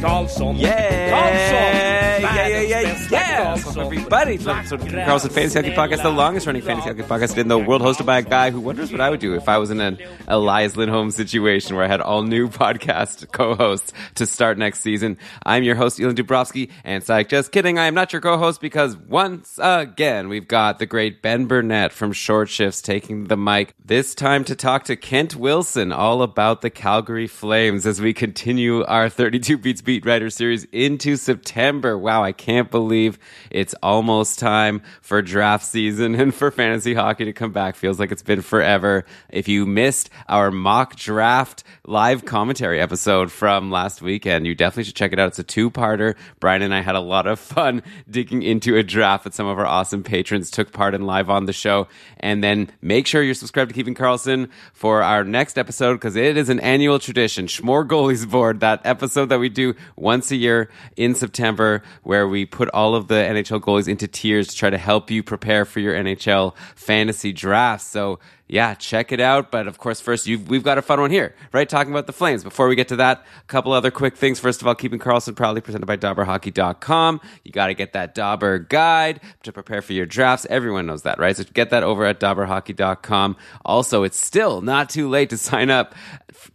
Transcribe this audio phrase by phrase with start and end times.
[0.00, 1.10] Karlsson, Yay!
[1.10, 1.90] Karlsson,
[2.20, 3.56] Yeah, yeah, yeah, världens bästa yeah!
[3.56, 3.84] Karlsson.
[3.84, 7.58] Everybody, so Keeping Karlsson Fantasy Hockey Podcast, the longest running fantasy hockey podcast in the
[7.58, 9.80] world, hosted by a guy who wonders what I would do if I was in
[9.80, 9.98] an
[10.28, 15.18] Elias Lindholm situation where I had all new podcast co-hosts to start next season.
[15.44, 18.96] I'm your host, Elon Dubrovsky, and psych, just kidding, I am not your co-host because
[18.96, 24.14] once again, we've got the great Ben Burnett from Short Shifts taking the mic, this
[24.14, 29.08] time to talk to Kent Wilson all about the Calgary Flames as we continue our
[29.08, 31.96] 32 Beats Beat Writer series into September.
[31.96, 33.18] Wow, I can't believe
[33.50, 37.76] it's almost time for draft season and for fantasy hockey to come back.
[37.76, 39.04] Feels like it's been forever.
[39.28, 44.96] If you missed our mock draft live commentary episode from last weekend, you definitely should
[44.96, 45.28] check it out.
[45.28, 46.14] It's a two-parter.
[46.38, 49.58] Brian and I had a lot of fun digging into a draft that some of
[49.58, 51.88] our awesome patrons took part in live on the show.
[52.18, 56.36] And then make sure you're subscribed to Keeping Karlsson for our next episode because it
[56.36, 57.46] is an annual tradition.
[57.46, 62.46] Schmore Goalies Board, that episode that we do once a year in September, where we
[62.46, 65.80] put all of the NHL goalies into tiers to try to help you prepare for
[65.80, 67.88] your NHL fantasy drafts.
[67.88, 68.20] So
[68.50, 69.52] yeah, check it out.
[69.52, 71.68] But of course, first, we've got a fun one here, right?
[71.68, 72.42] Talking about the Flames.
[72.42, 74.40] Before we get to that, a couple other quick things.
[74.40, 77.20] First of all, Keeping Karlsson proudly presented by DobberHockey.com.
[77.44, 80.48] You got to get that Dobber guide to prepare for your drafts.
[80.50, 81.36] Everyone knows that, right?
[81.36, 83.36] So get that over at DobberHockey.com.
[83.64, 85.94] Also, it's still not too late to sign up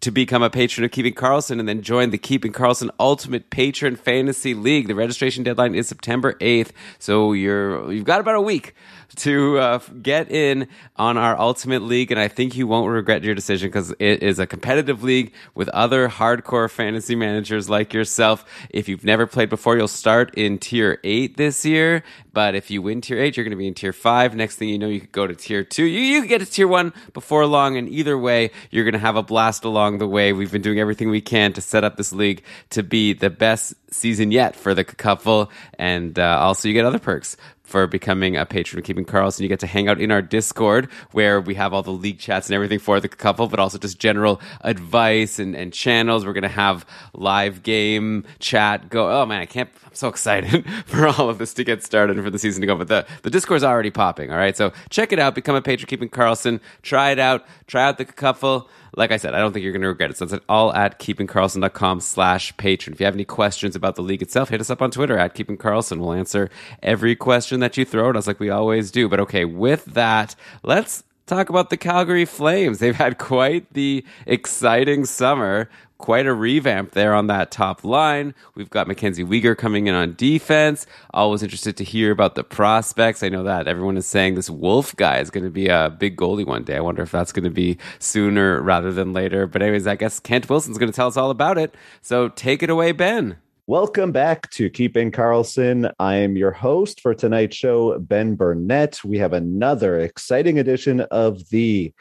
[0.02, 3.96] to become a patron of Keeping Karlsson and then join the Keeping Karlsson Ultimate Patron
[3.96, 4.88] Fantasy League.
[4.88, 6.72] The registration deadline is September 8th.
[7.00, 8.76] So you're, you've got about a week
[9.18, 13.36] to uh, get in on our ultimate league and i think you won't regret your
[13.36, 18.46] decision because it is a competitive league with other hardcore fantasy managers like yourself.
[18.70, 22.04] If you've never played before you'll start in tier 8 this year
[22.36, 24.70] but if you win tier 8 you're going to be in tier 5 next thing
[24.70, 27.48] you know you could go to tier 2 you, you get to tier 1 before
[27.48, 30.62] long and either way you're going to have a blast along the way we've been
[30.62, 34.56] doing everything we can to set up this league to be the best season yet
[34.56, 38.86] for the couple and uh, also you get other perks for becoming a patron of
[38.86, 39.42] Keeping Karlsson.
[39.42, 42.48] You get to hang out in our Discord where we have all the league chats
[42.48, 46.26] and everything for the couple, but also just general advice and, and channels.
[46.26, 49.10] We're going to have live game chat go.
[49.10, 52.32] Oh man, I can't, I'm so excited for all of this to get started for
[52.32, 52.76] the season to go.
[52.76, 54.32] But the, the Discord's already popping.
[54.32, 54.58] All right.
[54.58, 55.36] So check it out.
[55.36, 56.60] Become a patron, Keeping Karlsson.
[56.82, 57.46] Try it out.
[57.68, 60.18] Try out the couple like I said, I don't think you're going to regret it.
[60.18, 62.94] So it's all at keepingkarlsson.com slash patron.
[62.94, 65.34] If you have any questions about the league itself, hit us up on Twitter at
[65.34, 66.00] Keeping Karlsson.
[66.00, 66.50] We'll answer
[66.82, 69.10] every question that you throw at us like we always do.
[69.10, 72.80] But okay, with that, let's talk about the Calgary Flames.
[72.80, 75.70] They've had quite the exciting summer.
[76.06, 78.36] Quite a revamp there on that top line.
[78.54, 80.86] We've got Mackenzie Weegar coming in on defense.
[81.16, 83.24] Always interested to hear about the prospects.
[83.24, 86.16] I know that everyone is saying this Wolf guy is going to be a big
[86.16, 86.78] goalie one day.
[86.78, 89.48] I wonder if that's going to be sooner rather than later.
[89.48, 91.74] But anyways, I guess Kent Wilson's going to tell us all about it.
[92.04, 93.38] So take it away, Ben.
[93.66, 95.92] Welcome back to Keeping Karlsson.
[95.98, 99.04] I am your host for tonight's show, Ben Burnett.
[99.04, 101.92] We have another exciting edition of the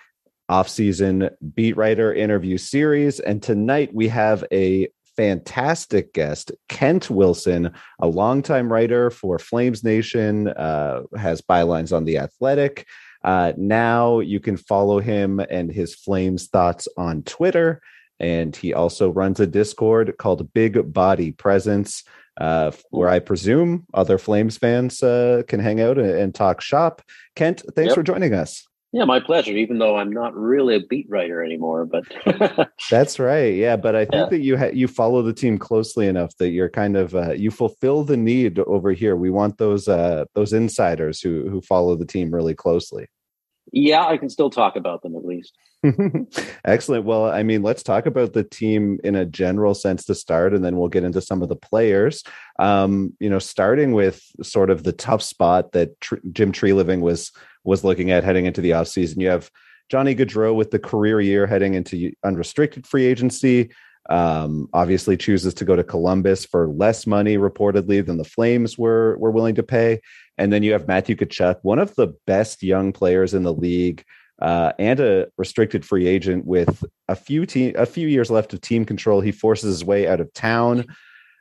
[0.49, 8.06] off-season beat writer interview series, and tonight we have a fantastic guest, Kent Wilson, a
[8.09, 12.87] longtime writer for Flames Nation, uh, has bylines on the Athletic.
[13.22, 17.81] Uh, now you can follow him and his Flames thoughts on Twitter.
[18.21, 22.05] And he also runs a Discord called Big Body Presence,
[22.41, 27.03] uh, where I presume other Flames fans uh, can hang out and, and talk shop.
[27.34, 27.94] Kent, thanks Yep.
[27.94, 28.66] for joining us.
[28.97, 29.50] Yeah, my pleasure.
[29.56, 32.05] Even though I'm not really a beat writer anymore, but
[32.93, 33.53] That's right.
[33.53, 34.28] Yeah, but I think Yeah.
[34.31, 37.50] that you ha- you follow the team closely enough that you're kind of uh, you
[37.50, 39.17] fulfill the need over here.
[39.17, 43.06] We want those uh, those insiders who who follow the team really closely.
[43.73, 45.52] yeah, I can still talk about them at least.
[46.65, 47.05] Excellent.
[47.05, 50.65] Well, I mean, let's talk about the team in a general sense to start, and
[50.65, 52.23] then we'll get into some of the players.
[52.59, 57.33] Um, you know, starting with sort of the tough spot that Tr- Jim Treliving was
[57.65, 59.21] was looking at heading into the offseason.
[59.21, 59.51] You have
[59.91, 63.71] Johnny Gaudreau with the career year heading into unrestricted free agency.
[64.11, 69.19] Um, obviously, chooses to go to Columbus for less money, reportedly, than the Flames were
[69.19, 70.01] were willing to pay.
[70.39, 74.05] And then you have Matthew Tkachuk, one of the best young players in the league
[74.41, 78.61] uh, and a restricted free agent with a few team a few years left of
[78.61, 79.21] team control.
[79.21, 80.87] He forces his way out of town.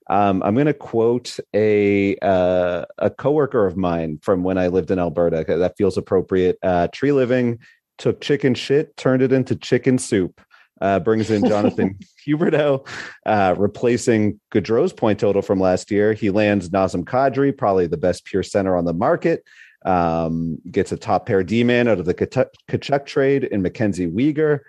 [0.10, 4.92] Um, I'm going to quote a uh, a coworker of mine from when I lived
[4.92, 5.46] in Alberta.
[5.48, 6.58] That feels appropriate.
[6.62, 7.60] Uh, Treliving
[7.98, 10.42] took chicken shit, turned it into chicken soup.
[10.82, 11.98] Uh, brings in Jonathan
[12.28, 12.86] Huberdeau,
[13.26, 16.12] uh, replacing Gaudreau's point total from last year.
[16.12, 19.46] He lands Nazem Kadri, probably the best pure center on the market.
[19.86, 24.60] Um, gets a top pair D man out of the Tkachuk trade in Mackenzie Weegar.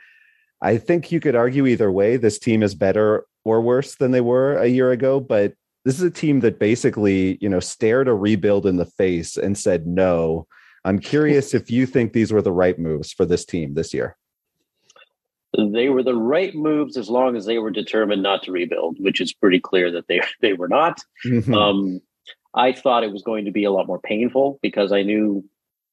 [0.60, 2.16] I think you could argue either way.
[2.16, 6.02] This team is better or worse than they were a year ago, but this is
[6.02, 10.46] a team that basically, you know, stared a rebuild in the face and said no.
[10.84, 14.16] I'm curious if you think these were the right moves for this team this year.
[15.56, 19.20] They were the right moves as long as they were determined not to rebuild, which
[19.20, 21.00] is pretty clear that they they were not.
[21.24, 21.54] Mm-hmm.
[21.54, 22.00] Um,
[22.54, 25.44] I thought it was going to be a lot more painful because I knew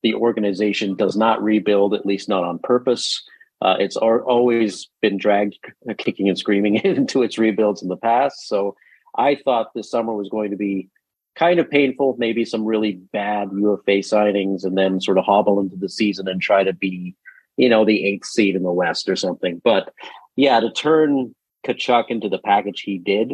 [0.04, 3.24] the organization does not rebuild, at least not on purpose.
[3.62, 5.58] Uh, it's always been dragged
[5.98, 8.48] kicking and screaming into its rebuilds in the past.
[8.48, 8.76] So
[9.16, 10.90] I thought this summer was going to be
[11.36, 15.76] kind of painful, maybe some really bad UFA signings, and then sort of hobble into
[15.76, 17.16] the season and try to be,
[17.58, 19.62] you know, the eighth seed in the West or something.
[19.64, 19.94] But
[20.36, 21.36] yeah, to turn
[21.66, 23.34] Tkachuk into the package he did,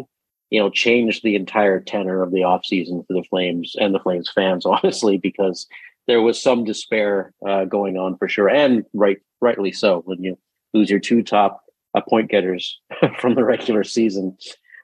[0.49, 4.31] you know, changed the entire tenor of the offseason for the Flames and the Flames
[4.33, 5.67] fans, honestly, because
[6.07, 10.01] there was some despair uh, going on for sure, and right, rightly so.
[10.05, 10.37] When you
[10.73, 11.63] lose your two top
[11.95, 12.79] uh, point getters
[13.19, 14.37] from the regular season,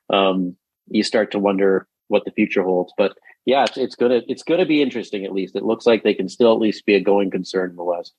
[0.10, 0.56] um,
[0.90, 2.94] you start to wonder what the future holds.
[2.98, 5.26] But yeah, it's, it's gonna it's gonna be interesting.
[5.26, 7.76] At least it looks like they can still at least be a going concern in
[7.76, 8.14] the West.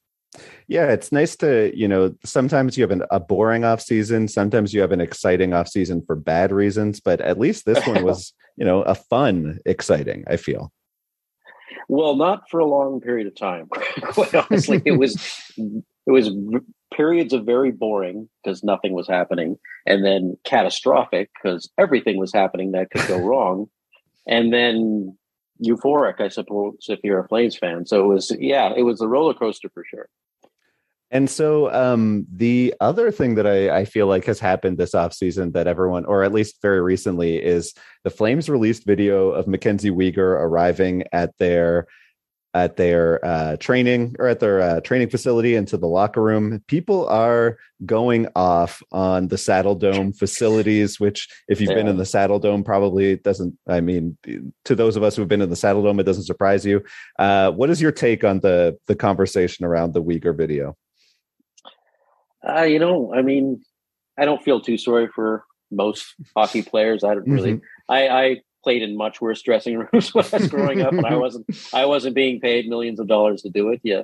[0.66, 4.72] Yeah, it's nice to, you know, sometimes you have an, a boring off season, sometimes
[4.72, 8.32] you have an exciting off season for bad reasons, but at least this one was,
[8.56, 10.72] you know, a fun, exciting, I feel.
[11.88, 13.68] Well, not for a long period of time.
[14.02, 15.16] Quite honestly, it was
[15.56, 16.30] it was
[16.94, 22.72] periods of very boring because nothing was happening, and then catastrophic because everything was happening
[22.72, 23.68] that could go wrong,
[24.26, 25.16] and then
[25.62, 27.86] euphoric, I suppose, if you're a Flames fan.
[27.86, 30.08] So it was, yeah, it was a roller coaster for sure.
[31.10, 35.52] And so um, the other thing that I, I, feel like has happened this offseason
[35.52, 37.72] that everyone, or at least very recently, is
[38.02, 41.86] the Flames released video of Mackenzie Weegar arriving at their
[42.54, 46.62] at their uh, training or at their uh, training facility into the locker room.
[46.68, 51.76] People are going off on the Saddledome facilities, which, if you've yeah.
[51.76, 53.58] been in the Saddledome, probably doesn't.
[53.68, 54.16] I mean,
[54.64, 56.82] to those of us who've been in the Saddledome, it doesn't surprise you.
[57.18, 60.76] Uh, what is your take on the the conversation around the Weegar video?
[62.46, 63.62] Uh, you know, I mean,
[64.18, 67.04] I don't feel too sorry for most hockey players.
[67.04, 67.54] I don't really.
[67.54, 67.92] Mm-hmm.
[67.92, 71.16] I, I played in much worse dressing rooms when I was growing up, and I
[71.16, 73.80] wasn't I wasn't being paid millions of dollars to do it.
[73.82, 74.02] Yeah,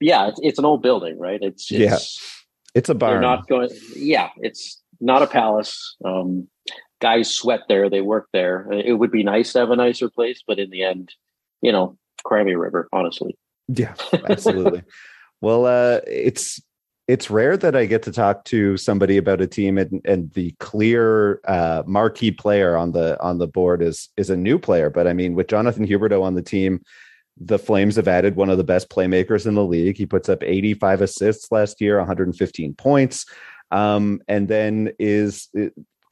[0.00, 1.40] yeah, it's, it's an old building, right?
[1.42, 1.98] It's, it's yeah,
[2.74, 3.14] it's a barn.
[3.14, 3.70] They're not going.
[3.94, 5.96] Yeah, it's not a palace.
[6.04, 6.48] Um,
[7.00, 7.88] guys sweat there.
[7.88, 8.70] They work there.
[8.72, 11.14] It would be nice to have a nicer place, but in the end,
[11.62, 11.96] you know,
[12.26, 13.36] Crimey River, honestly.
[13.68, 13.94] Yeah,
[14.28, 14.82] absolutely.
[15.40, 16.60] well, uh, it's
[17.10, 20.52] it's rare that I get to talk to somebody about a team and, and the
[20.60, 24.90] clear uh, marquee player on the on the board is is a new player.
[24.90, 26.84] But I mean, with Jonathan Huberdeau on the team,
[27.36, 29.96] the Flames have added one of the best playmakers in the league.
[29.96, 33.26] He puts up 85 assists last year, 115 points,
[33.72, 35.48] um, and then is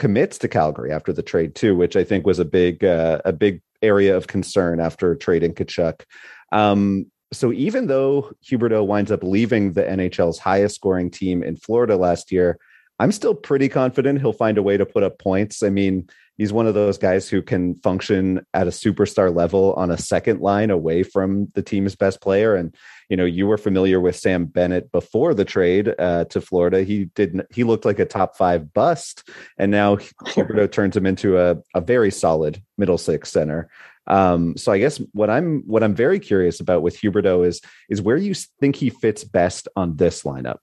[0.00, 3.32] commits to Calgary after the trade too, which I think was a big uh, a
[3.32, 6.02] big area of concern after trading Tkachuk.
[6.50, 11.96] Um, so even though Huberdeau winds up leaving the NHL's highest scoring team in Florida
[11.96, 12.58] last year,
[12.98, 15.62] I'm still pretty confident he'll find a way to put up points.
[15.62, 19.90] I mean, he's one of those guys who can function at a superstar level on
[19.90, 22.56] a second line away from the team's best player.
[22.56, 22.74] And
[23.08, 26.82] you know, you were familiar with Sam Bennett before the trade uh, to Florida.
[26.82, 27.46] He didn't.
[27.50, 29.96] he looked like a top five bust, and now
[30.26, 33.68] Huberdeau turns him into a, a very solid middle six center.
[34.06, 38.02] Um, so I guess what I'm what I'm very curious about with Huberdeau is is
[38.02, 40.58] where you think he fits best on this lineup.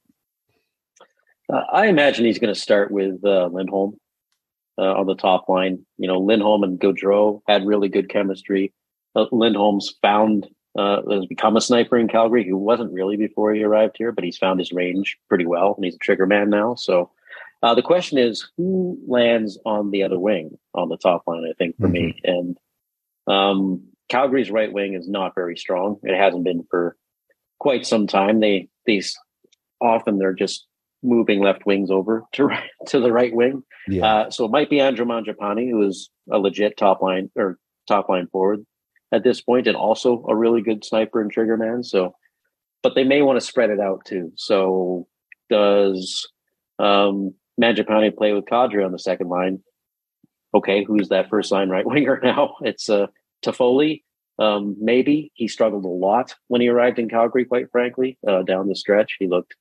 [1.52, 3.98] Uh, I imagine he's going to start with uh, Lindholm
[4.78, 5.86] uh, on the top line.
[5.98, 8.74] You know, Lindholm and Gaudreau had really good chemistry.
[9.16, 13.64] Uh, Lindholm's found uh, has become a sniper in Calgary, who wasn't really before he
[13.64, 16.76] arrived here, but he's found his range pretty well, and he's a trigger man now.
[16.76, 17.12] So
[17.64, 21.46] uh, the question is, who lands on the other wing on the top line?
[21.50, 21.94] I think for mm-hmm.
[21.94, 22.58] me, and
[23.28, 25.98] um, Calgary's right wing is not very strong.
[26.04, 26.98] It hasn't been for
[27.60, 28.40] quite some time.
[28.40, 29.18] They these
[29.82, 30.68] often they're just
[31.02, 32.50] moving left wings over to
[32.88, 33.64] to the right wing.
[33.88, 34.06] Yeah.
[34.06, 38.10] Uh, so it might be Andrew Mangiapane, who is a legit top line or top
[38.10, 38.66] line forward
[39.12, 41.84] at this point, and also a really good sniper and trigger man.
[41.84, 42.16] So,
[42.84, 44.32] but they may want to spread it out too.
[44.36, 45.08] So
[45.50, 46.28] does
[46.80, 49.62] um, Mangiapane play with Kadri on the second line?
[50.56, 52.56] okay, who's that first line right winger now?
[52.62, 53.08] It's uh,
[53.44, 54.04] Toffoli.
[54.40, 57.46] Um, maybe he struggled a lot when he arrived in Calgary.
[57.46, 59.56] Quite frankly, uh, down the stretch, he looked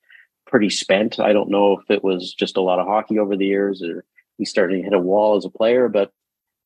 [0.46, 1.20] pretty spent.
[1.20, 4.04] I don't know if it was just a lot of hockey over the years, or
[4.38, 5.88] he's starting to hit a wall as a player.
[5.88, 6.12] But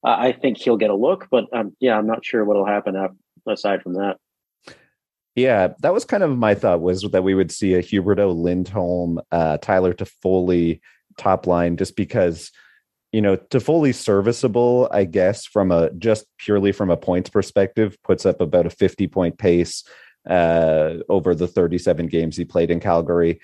[0.05, 1.29] I think he'll get a look.
[1.31, 2.97] But um, yeah, I'm not sure what'll happen
[3.47, 4.19] aside from that.
[5.35, 9.21] Yeah, that was kind of my thought was that we would see a Huberdeau, Lindholm,
[9.31, 10.81] uh, Tyler Toffoli
[11.17, 12.51] top line, just because
[13.13, 18.27] you know Toffoli serviceable, I guess, from a just purely from a points perspective, puts
[18.27, 19.85] up about a 50 point pace
[20.29, 23.41] uh, over the 37 games he played in Calgary.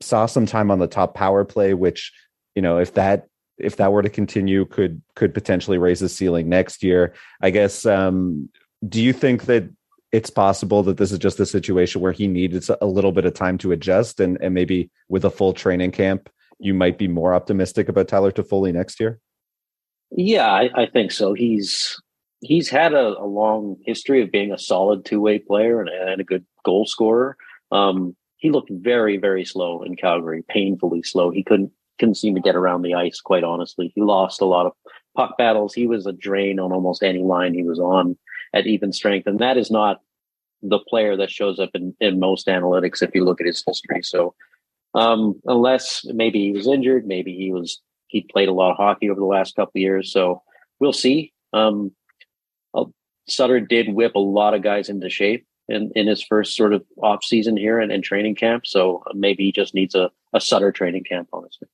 [0.00, 2.12] Saw some time on the top power play, which
[2.56, 3.26] you know if that
[3.58, 7.14] if that were to continue could could potentially raise the ceiling next year.
[7.40, 7.86] I guess.
[7.86, 8.48] Um,
[8.86, 9.68] do you think that
[10.12, 13.34] it's possible that this is just a situation where he needed a little bit of
[13.34, 17.34] time to adjust and, and maybe with a full training camp you might be more
[17.34, 19.20] optimistic about Tyler Toffoli next year?
[20.10, 21.34] Yeah, I, I think so.
[21.34, 22.00] He's
[22.40, 26.20] he's had a, a, long history of being a solid two way player and, and,
[26.20, 27.36] a good goal scorer.
[27.72, 31.30] Um, he looked very very slow in Calgary, painfully slow.
[31.30, 33.20] He couldn't couldn't seem to get around the ice.
[33.20, 34.72] Quite honestly, he lost a lot of
[35.16, 35.74] puck battles.
[35.74, 38.16] He was a drain on almost any line he was on
[38.54, 39.26] at even strength.
[39.26, 40.00] And that is not
[40.62, 44.02] the player that shows up in, in most analytics if you look at his history.
[44.02, 44.34] So
[44.94, 49.10] um, unless maybe he was injured, maybe he was he played a lot of hockey
[49.10, 50.12] over the last couple years.
[50.12, 50.42] So
[50.78, 51.32] we'll see.
[51.52, 51.92] Um,
[52.72, 52.84] uh,
[53.28, 56.84] Sutter did whip a lot of guys into shape in, in his first sort of
[57.02, 58.64] off season here and, in training camp.
[58.64, 61.68] So maybe he just needs a, a Sutter training camp, honestly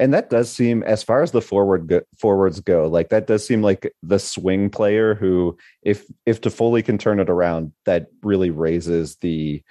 [0.00, 3.46] and that does seem as far as the forward go, forwards go like that does
[3.46, 8.50] seem like the swing player who if if Toffoli can turn it around that really
[8.50, 9.62] raises the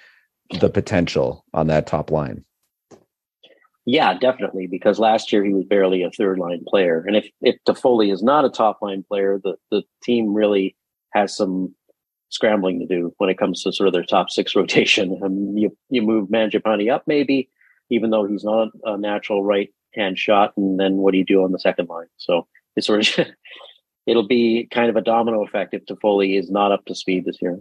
[0.59, 2.43] the potential on that top line.
[3.85, 7.03] Yeah definitely because last year he was barely a third line player.
[7.07, 10.75] And if if Toffoli is not a top line player the the team really
[11.13, 11.73] has some
[12.29, 15.19] scrambling to do when it comes to sort of their top six rotation.
[15.23, 17.49] Um, you you move Mangiapane up maybe
[17.89, 21.43] even though he's not a natural right hand shot, and then what do you do
[21.43, 22.07] on the second line?
[22.17, 23.27] So it's sort of
[24.07, 27.41] it'll be kind of a domino effect if Toffoli is not up to speed this
[27.41, 27.59] year.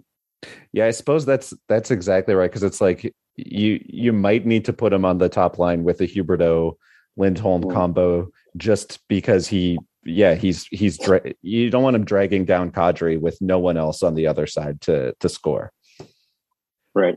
[0.73, 4.73] Yeah, I suppose that's that's exactly right because it's like you you might need to
[4.73, 6.77] put him on the top line with the Huberdeau
[7.17, 7.73] Lindholm mm-hmm.
[7.73, 13.21] combo just because he yeah he's he's dra- you don't want him dragging down Kadri
[13.21, 15.73] with no one else on the other side to to score.
[16.95, 17.17] Right.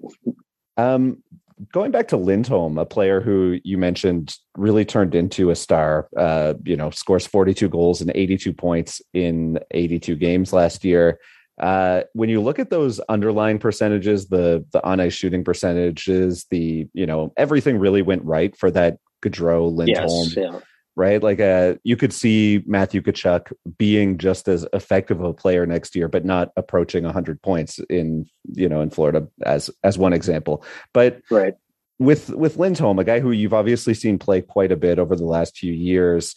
[0.78, 1.24] Um,
[1.72, 6.54] going back to Lindholm, a player who you mentioned really turned into a star, uh,
[6.64, 11.20] you know, scores 42 goals and 82 points in 82 games last year.
[11.62, 16.88] Uh, when you look at those underlying percentages, the the on ice shooting percentages, the
[16.94, 20.60] you know everything really went right for that Gaudreau Lindholm, yes, yeah.
[20.96, 21.22] Right?
[21.22, 25.96] Like uh, you could see Matthew Tkachuk being just as effective of a player next
[25.96, 30.64] year, but not approaching 100 points in you know in Florida as as one example.
[30.94, 31.56] But right
[32.00, 35.26] with with Lindholm, a guy who you've obviously seen play quite a bit over the
[35.26, 36.36] last few years,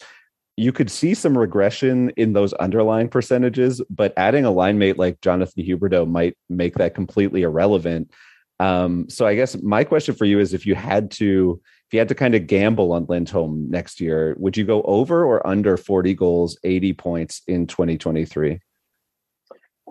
[0.55, 5.21] you could see some regression in those underlying percentages, but adding a line mate like
[5.21, 8.11] Jonathan Huberdeau might make that completely irrelevant.
[8.59, 11.99] Um, so I guess my question for you is if you had to if you
[11.99, 15.77] had to kind of gamble on Lindholm next year, would you go over or under
[15.77, 18.59] 40 goals, 80 points in 2023?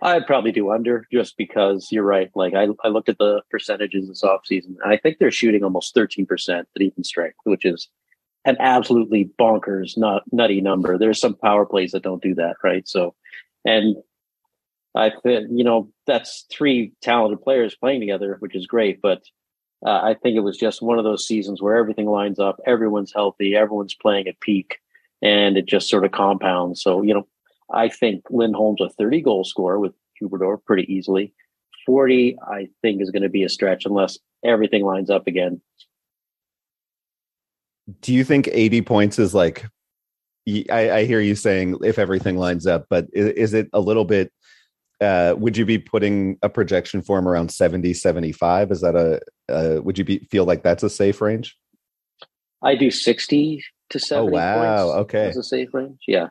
[0.02, 2.30] I'd probably do under just because you're right.
[2.34, 5.94] Like I, I looked at the percentages this offseason and I think they're shooting almost
[5.94, 7.88] 13% at even strength, which is
[8.44, 10.98] an absolutely bonkers, not nutty number.
[10.98, 12.86] There's some power plays that don't do that, right?
[12.86, 13.14] So,
[13.64, 13.96] and
[14.94, 19.00] I think, you know, that's three talented players playing together, which is great.
[19.00, 19.22] But
[19.85, 23.12] uh, I think it was just one of those seasons where everything lines up, everyone's
[23.12, 24.78] healthy, everyone's playing at peak,
[25.23, 26.83] and it just sort of compounds.
[26.83, 27.26] So, you know,
[27.73, 31.35] I think Lindholm's a 30 goal scorer with Huberdeau pretty easily.
[31.85, 35.61] 40, I think, is going to be a stretch unless everything lines up again.
[38.00, 39.66] Do you think 80 points is like,
[40.71, 44.04] I, I hear you saying if everything lines up, but is, is it a little
[44.04, 44.33] bit,
[45.00, 48.70] uh, would you be putting a projection for him around 70, 75?
[48.70, 49.20] Is that a,
[49.52, 51.56] uh, would you be feel like that's a safe range?
[52.62, 54.88] I do 60 to 70 oh, wow.
[55.00, 55.28] okay.
[55.28, 56.00] As a safe range.
[56.06, 56.28] Yeah.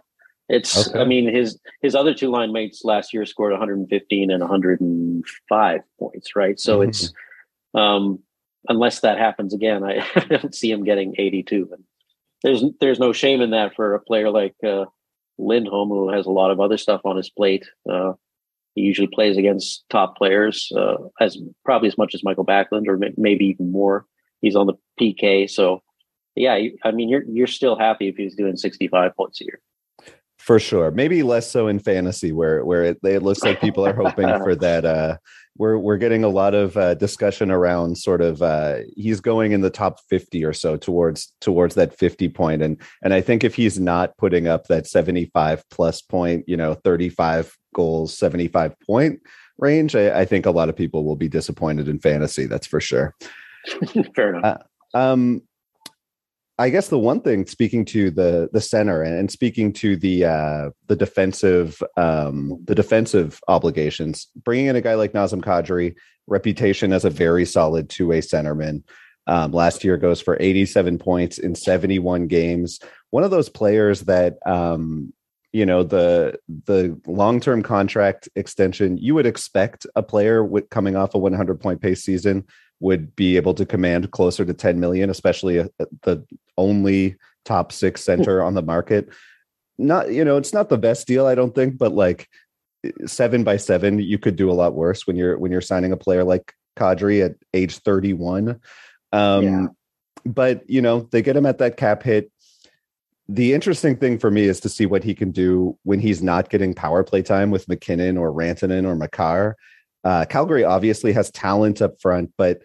[0.47, 0.99] It's, okay.
[0.99, 6.35] I mean, his his other two line mates last year scored 115 and 105 points,
[6.35, 6.59] right?
[6.59, 6.89] So mm-hmm.
[6.89, 7.13] it's,
[7.73, 8.19] um,
[8.67, 11.69] unless that happens again, I, I, don't see him getting 82.
[11.71, 11.83] And
[12.43, 14.85] there's there's no shame in that for a player like uh,
[15.39, 17.65] Lindholm, who has a lot of other stuff on his plate.
[17.89, 18.13] Uh,
[18.75, 22.99] he usually plays against top players, uh, as probably as much as Mikael Backlund, or
[23.17, 24.05] maybe even more.
[24.41, 25.81] He's on the PK, so
[26.35, 26.59] yeah.
[26.83, 29.61] I mean, you're you're still happy if he's doing 65 points a year
[30.45, 30.91] for sure.
[30.91, 34.55] Maybe less so in fantasy, where where it, it looks like people are hoping for
[34.65, 34.85] that.
[34.85, 35.17] Uh,
[35.57, 39.61] we're we're getting a lot of uh, discussion around sort of uh, he's going in
[39.61, 43.55] the top fifty or so towards towards that fifty point, and and I think if
[43.55, 48.47] he's not putting up that seventy five plus point, you know, thirty five goals, seventy
[48.47, 49.21] five point
[49.57, 52.45] range, I, I, think a lot of people will be disappointed in fantasy.
[52.45, 53.15] That's for sure.
[54.15, 54.61] Fair enough.
[54.93, 55.41] Uh, um,
[56.57, 60.69] I guess the one thing, speaking to the the center and speaking to the uh,
[60.87, 65.95] the defensive um, the defensive obligations, bringing in a guy like Nazem Kadri,
[66.27, 68.83] reputation as a very solid two way centerman.
[69.27, 72.79] Um, last year goes for 87 points in 71 games.
[73.09, 75.13] One of those players that um,
[75.51, 78.97] you know the the long term contract extension.
[78.97, 82.45] You would expect a player with coming off a 100 point pace season
[82.79, 86.25] would be able to command closer to 10 million, especially a, uh, the
[86.57, 87.15] only
[87.45, 89.09] top six center on the market.
[89.77, 92.29] Not, you know, it's not the best deal, I don't think, but like
[93.05, 95.97] seven by seven, you could do a lot worse when you're when you're signing a
[95.97, 98.59] player like Kadri at age 31.
[99.11, 99.67] Um, yeah.
[100.25, 102.31] but you know, they get him at that cap hit.
[103.27, 106.49] The interesting thing for me is to see what he can do when he's not
[106.49, 109.55] getting power play time with MacKinnon or Rantanen or Makar
[110.05, 112.61] uh, Calgary obviously has talent up front, but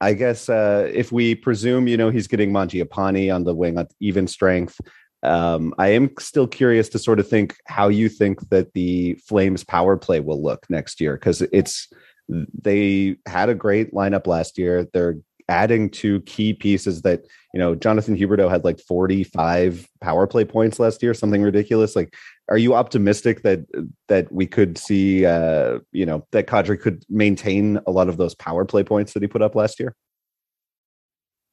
[0.00, 3.90] I guess uh, if we presume, you know, he's getting Mangiapane on the wing at
[4.00, 4.80] even strength,
[5.22, 9.64] um, I am still curious to sort of think how you think that the Flames
[9.64, 11.88] power play will look next year because it's
[12.28, 14.86] they had a great lineup last year.
[14.92, 15.16] They're
[15.48, 17.22] adding two key pieces that
[17.52, 21.96] you know Jonathan Huberdeau had like 45 power play points last year, something ridiculous.
[21.96, 22.14] Like
[22.48, 23.60] are you optimistic that
[24.08, 28.34] that we could see uh you know that Kadri could maintain a lot of those
[28.34, 29.94] power play points that he put up last year?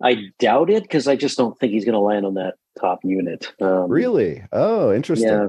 [0.03, 2.99] I doubt it because I just don't think he's going to land on that top
[3.03, 3.51] unit.
[3.61, 4.43] Um, really?
[4.51, 5.29] Oh, interesting.
[5.29, 5.47] Yeah.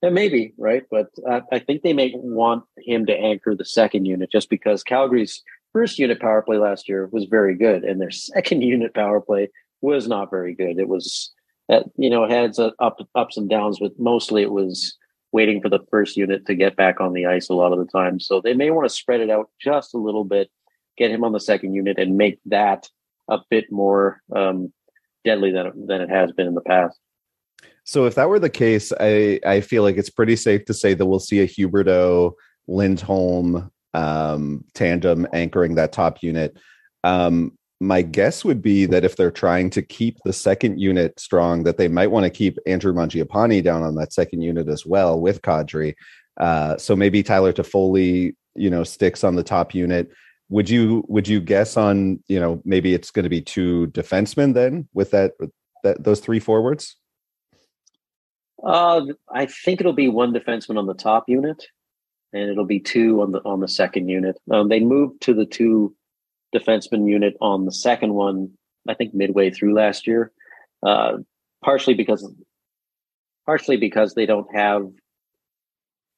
[0.00, 4.04] Yeah, maybe right, but I, I think they may want him to anchor the second
[4.04, 8.10] unit just because Calgary's first unit power play last year was very good, and their
[8.12, 9.48] second unit power play
[9.80, 10.78] was not very good.
[10.78, 11.32] It was
[11.96, 14.96] you know, had up, ups and downs, but mostly it was
[15.32, 17.84] waiting for the first unit to get back on the ice a lot of the
[17.86, 18.18] time.
[18.18, 20.50] So they may want to spread it out just a little bit,
[20.96, 22.88] get him on the second unit, and make that
[23.28, 24.72] a bit more um,
[25.24, 26.98] deadly than than it has been in the past.
[27.84, 30.94] So if that were the case, I I feel like it's pretty safe to say
[30.94, 32.32] that we'll see a Huberdeau
[32.66, 36.56] Lindholm um, tandem anchoring that top unit.
[37.04, 41.62] Um, my guess would be that if they're trying to keep the second unit strong,
[41.62, 45.20] that they might want to keep Andrew Mangiapane down on that second unit as well
[45.20, 45.94] with Kadri.
[46.38, 50.10] Uh, so maybe Tyler Toffoli, you know, sticks on the top unit.
[50.50, 54.54] Would you would you guess on you know maybe it's going to be two defensemen
[54.54, 55.32] then with that
[55.84, 56.96] that those three forwards?
[58.64, 61.64] Uh, I think it'll be one defenseman on the top unit,
[62.32, 64.38] and it'll be two on the on the second unit.
[64.50, 65.94] Um, they moved to the two
[66.54, 68.50] defenseman unit on the second one,
[68.88, 70.32] I think midway through last year,
[70.86, 71.18] uh,
[71.64, 72.30] partially because
[73.46, 74.82] partially because they don't have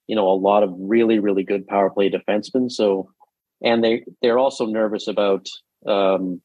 [0.07, 2.71] you know a lot of really really good power play defensemen.
[2.71, 3.11] So
[3.62, 5.47] and they they're also nervous about
[5.87, 6.40] um,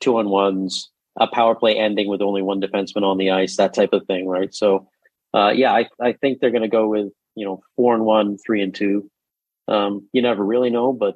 [0.00, 3.74] two on ones, a power play ending with only one defenseman on the ice, that
[3.74, 4.54] type of thing, right?
[4.54, 4.88] So
[5.34, 8.36] uh, yeah, I I think they're going to go with you know four and one,
[8.44, 9.10] three and two.
[9.68, 11.14] Um, you never really know, but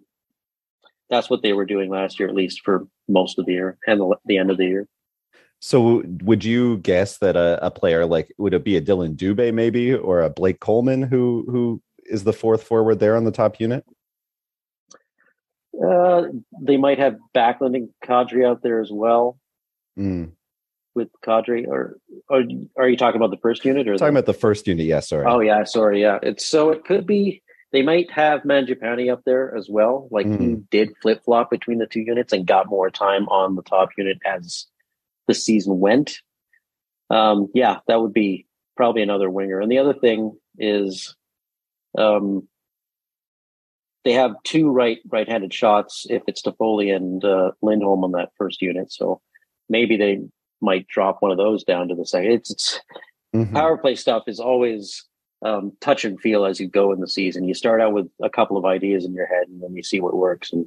[1.10, 4.00] that's what they were doing last year, at least for most of the year and
[4.00, 4.88] the, the end of the year.
[5.60, 9.52] So, would you guess that a, a, player like would it be a Dillon Dubé
[9.54, 13.58] maybe or a Blake Coleman who who is the fourth forward there on the top
[13.58, 13.84] unit?
[15.82, 16.24] Uh,
[16.60, 19.38] they might have Backlund and Kadri out there as well.
[19.98, 20.32] Mm.
[20.94, 21.96] With Kadri, or,
[22.28, 22.44] or
[22.78, 23.88] are you talking about the first unit?
[23.88, 24.86] Or talking the, about the first unit?
[24.86, 24.94] Yes.
[24.94, 25.24] Yeah, sorry.
[25.26, 26.02] Oh yeah, sorry.
[26.02, 27.42] Yeah, it's so it could be
[27.74, 30.06] they might have Mangiapane up there as well.
[30.12, 30.40] Like mm.
[30.40, 30.60] he hmm.
[30.70, 34.18] did flip flop between the two units and got more time on the top unit
[34.24, 34.66] as
[35.26, 36.20] the season went.
[37.10, 39.58] Um, yeah, that would be probably another winger.
[39.60, 41.16] And the other thing is,
[41.98, 42.46] um,
[44.04, 48.62] they have two right right-handed shots if it's Toffoli and uh, Lindholm on that first
[48.62, 48.92] unit.
[48.92, 49.20] So
[49.68, 50.20] maybe they
[50.60, 52.30] might drop one of those down to the second.
[52.30, 52.80] It's, it's
[53.34, 53.52] mm-hmm.
[53.52, 55.04] power play stuff is always
[55.44, 57.46] um, touch and feel as you go in the season.
[57.46, 60.00] You start out with a couple of ideas in your head, and then you see
[60.00, 60.66] what works, and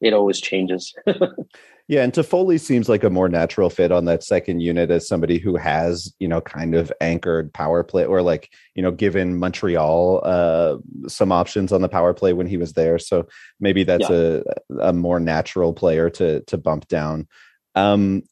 [0.00, 0.94] it always changes.
[1.88, 5.38] yeah, and Toffoli seems like a more natural fit on that second unit as somebody
[5.38, 10.20] who has, you know, kind of anchored power play or like, you know, given Montreal
[10.24, 10.76] uh,
[11.08, 12.98] some options on the power play when he was there.
[12.98, 13.26] So
[13.58, 14.40] maybe that's yeah.
[14.70, 17.26] a a more natural player to to bump down.
[17.74, 18.22] Um,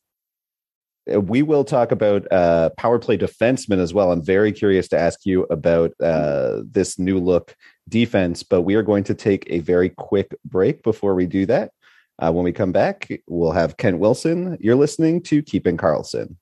[1.07, 4.13] we will talk about uh, power play defensemen as well.
[4.13, 7.57] I'm very curious to ask you about uh, this new look
[7.89, 11.73] defense, but we are going to take a very quick break before we do that.
[12.19, 14.57] Uh, when we come back, we'll have Kent Wilson.
[14.61, 16.37] You're listening to Keeping Karlsson.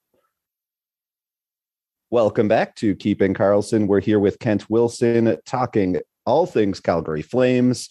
[2.11, 3.87] Welcome back to Keeping Karlsson.
[3.87, 7.89] We're here with Kent Wilson talking all things Calgary Flames.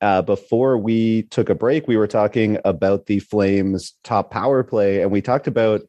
[0.00, 5.00] Uh, before we took a break, we were talking about the Flames' top power play,
[5.00, 5.82] and we talked about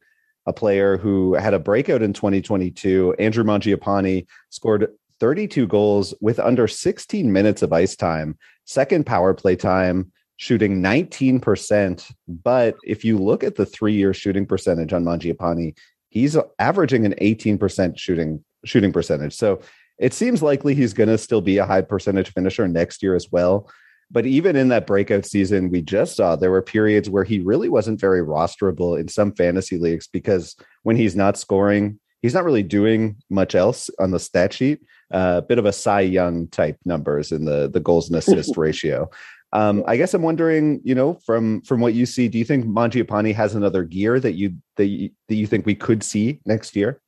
[0.46, 3.14] a player who had a breakout in 2022.
[3.18, 4.88] Andrew Mangiapane scored
[5.20, 12.12] 32 goals with under 16 minutes of ice time, second power play time, shooting 19%.
[12.28, 15.76] But if you look at the three year shooting percentage on Mangiapane,
[16.10, 19.34] he's averaging an 18% shooting shooting percentage.
[19.34, 19.60] So
[19.98, 23.30] it seems likely he's going to still be a high percentage finisher next year as
[23.30, 23.70] well.
[24.10, 27.68] But even in that breakout season we just saw, there were periods where he really
[27.68, 32.62] wasn't very rosterable in some fantasy leagues because when he's not scoring, he's not really
[32.62, 34.80] doing much else on the stat sheet.
[35.12, 38.56] A uh, bit of a Cy Young type numbers in the the goals and assist
[38.56, 39.10] ratio.
[39.52, 42.66] Um, I guess I'm wondering, you know, from from what you see, do you think
[42.66, 46.74] Mangiapane has another gear that you that you, that you think we could see next
[46.74, 47.00] year?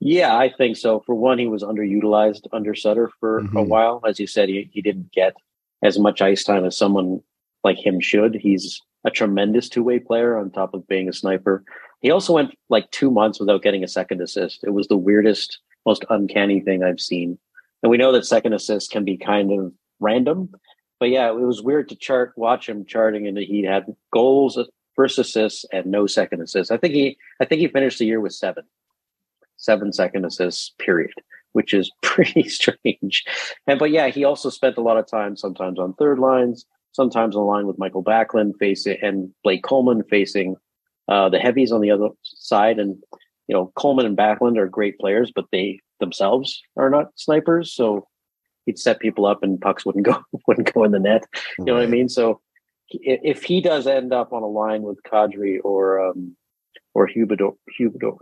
[0.00, 1.02] Yeah, I think so.
[1.06, 3.56] For one, he was underutilized under Sutter for mm-hmm.
[3.56, 4.02] a while.
[4.06, 5.34] As you said, he, he didn't get
[5.84, 7.20] as much ice time as someone
[7.62, 8.34] like him should.
[8.34, 11.62] He's a tremendous two way player on top of being a sniper.
[12.00, 14.64] He also went like two months without getting a second assist.
[14.64, 17.38] It was the weirdest, most uncanny thing I've seen.
[17.82, 20.50] And we know that second assists can be kind of random,
[20.98, 24.58] but yeah, it was weird to chart, watch him charting, and he had goals,
[24.94, 26.70] first assists, and no second assists.
[26.70, 28.64] I think he, I think he finished the year with seven,
[29.58, 30.72] seven second assists.
[30.78, 31.12] Period,
[31.54, 33.24] which is pretty strange.
[33.66, 37.34] And but yeah, he also spent a lot of time, sometimes on third lines, sometimes
[37.34, 40.56] on line with Mikael Backlund facing and Blake Coleman facing
[41.08, 42.78] uh, the heavies on the other side.
[42.78, 42.96] And
[43.48, 47.72] you know, Coleman and Backlund are great players, but they themselves are not snipers.
[47.72, 48.06] So
[48.66, 51.24] he'd set people up and pucks wouldn't go wouldn't go in the net.
[51.58, 52.08] You know what I mean?
[52.08, 52.40] So
[52.90, 56.36] if he does end up on a line with Kadri or um,
[56.94, 58.18] or Huberdeau, Huberdeau,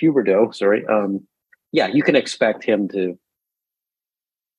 [0.00, 1.26] Huberdeau, sorry, um,
[1.74, 3.18] yeah, you can expect him to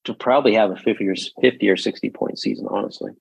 [0.03, 3.11] to probably have a 50 or 50 or 60 point season, honestly.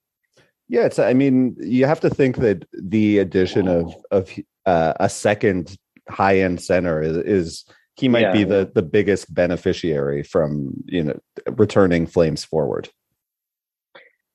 [0.67, 0.99] Yeah, it's.
[0.99, 4.29] I mean, you have to think that the addition of of
[4.65, 5.77] uh, a second
[6.09, 11.03] high end center is, is he might yeah, be the the biggest beneficiary from you
[11.03, 11.19] know
[11.51, 12.89] returning Flames forward.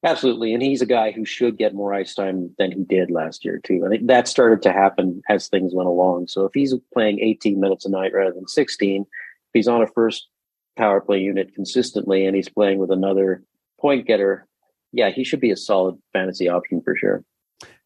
[0.02, 3.44] Absolutely, and he's a guy who should get more ice time than he did last
[3.44, 3.82] year too.
[3.84, 6.28] I think that started to happen as things went along.
[6.28, 9.04] So if he's playing 18 minutes a night rather than 16,
[9.52, 10.28] if he's on a first
[10.76, 13.42] power play unit consistently and he's playing with another
[13.80, 14.46] point getter,
[14.92, 17.24] yeah, he should be a solid fantasy option for sure.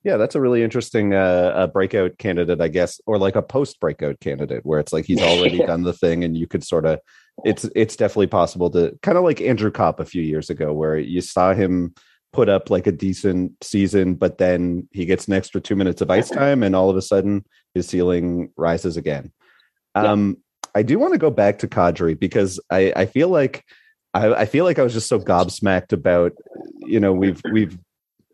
[0.05, 4.20] Yeah, that's a really interesting uh, breakout candidate, I guess, or like a post breakout
[4.20, 7.00] candidate where it's like he's already done the thing, and you could sort of,
[7.42, 10.98] it's it's definitely possible to kind of like Andrew Copp a few years ago, where
[10.98, 11.94] you saw him
[12.35, 16.11] put up like a decent season, but then he gets an extra two minutes of
[16.11, 19.33] ice time, and all of a sudden his ceiling rises again.
[19.94, 20.37] Um,
[20.75, 23.65] I do want to go back to Kadri because I, I feel like
[24.13, 26.33] I, I feel like I was just so gobsmacked about,
[26.79, 27.79] you know, we've we've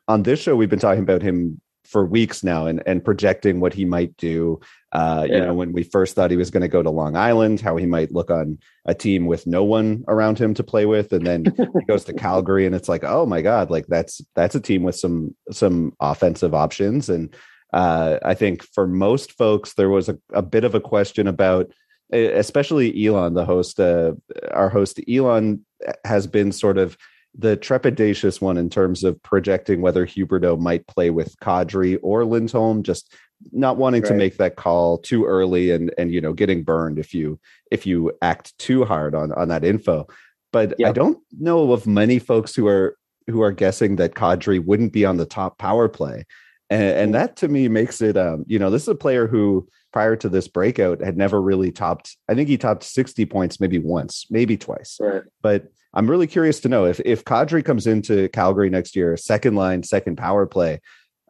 [0.08, 3.74] on this show, we've been talking about him for weeks now and, and projecting what
[3.74, 4.60] he might do.
[4.92, 5.36] Uh, yeah.
[5.36, 7.76] You know, when we first thought he was going to go to Long Island, how
[7.76, 11.26] he might look on a team with no one around him to play with, and
[11.26, 14.60] then he goes to Calgary, and it's like, oh my god, like that's that's a
[14.60, 17.08] team with some some offensive options.
[17.08, 17.34] And
[17.72, 21.72] uh, I think for most folks, there was a, a bit of a question about,
[22.12, 24.12] especially Elon, the host, uh,
[24.52, 25.64] our host Elon
[26.04, 26.96] has been sort of
[27.36, 32.82] the trepidatious one in terms of projecting whether Huberdeau might play with Kadri or Lindholm,
[32.82, 33.14] just
[33.52, 34.08] not wanting right.
[34.08, 37.38] to make that call too early and and you know getting burned if you
[37.70, 40.06] if you act too hard on on that info.
[40.52, 40.90] But yep.
[40.90, 42.96] I don't know of many folks who are
[43.28, 46.24] who are guessing that Kadri wouldn't be on the top power play.
[46.68, 49.68] And, and that to me makes it um, you know, this is a player who
[49.92, 53.78] prior to this breakout had never really topped I think he topped 60 points maybe
[53.78, 54.96] once, maybe twice.
[55.00, 55.22] Right.
[55.42, 59.56] But I'm really curious to know if if Kadri comes into Calgary next year, second
[59.56, 60.80] line, second power play.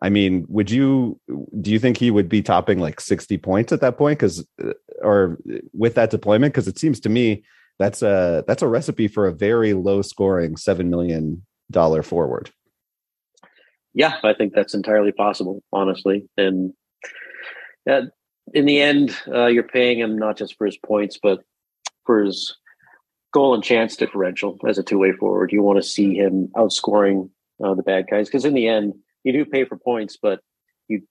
[0.03, 1.19] I mean, would you
[1.61, 4.19] do you think he would be topping like 60 points at that point?
[4.19, 5.39] Because uh, or
[5.73, 7.45] with that deployment, because it seems to me
[7.79, 12.51] that's a that's a recipe for a very low scoring seven million dollar forward.
[13.95, 16.29] Yeah, I think that's entirely possible, honestly.
[16.37, 16.75] And
[17.91, 18.03] uh,
[18.53, 21.41] in the end, uh, you're paying him not just for his points, but
[22.05, 22.57] for his
[23.33, 25.53] goal and chance differential as a two way forward.
[25.53, 27.31] You want to see him outscoring
[27.63, 30.41] uh, the bad guys because in the end, you do pay for points, but
[30.89, 31.03] you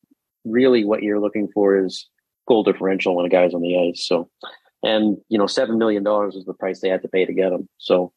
[0.45, 2.07] really what you're looking for is
[2.47, 4.05] goal differential when a guy's on the ice.
[4.05, 4.29] So,
[4.83, 7.53] and you know, seven million dollars is the price they had to pay to get
[7.53, 7.69] him.
[7.77, 8.11] So,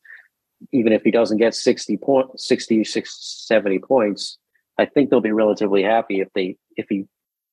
[0.72, 4.38] even if he doesn't get 60 point 66 70 points
[4.78, 7.06] i think they'll be relatively happy if they if he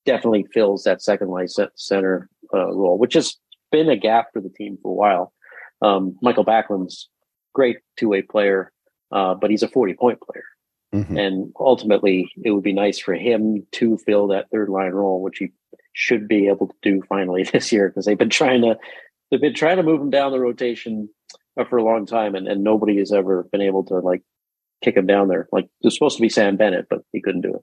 [0.06, 3.38] definitely fills that second line center uh, role which has
[3.72, 5.34] been a gap for the team for a while
[5.82, 7.10] um, mikael backlund's
[7.54, 8.72] great two-way player
[9.12, 10.46] uh, but he's a 40 point player
[10.94, 11.18] mm-hmm.
[11.18, 15.38] and ultimately it would be nice for him to fill that third line role which
[15.40, 15.50] he
[15.94, 18.78] should be able to do finally this year because they've been trying to
[19.30, 21.10] they've been trying to move him down the rotation
[21.60, 24.24] uh, for a long time, and, and nobody has ever been able to like
[24.84, 25.48] kick him down there.
[25.52, 27.62] Like it was supposed to be Sam Bennett, but he couldn't do it.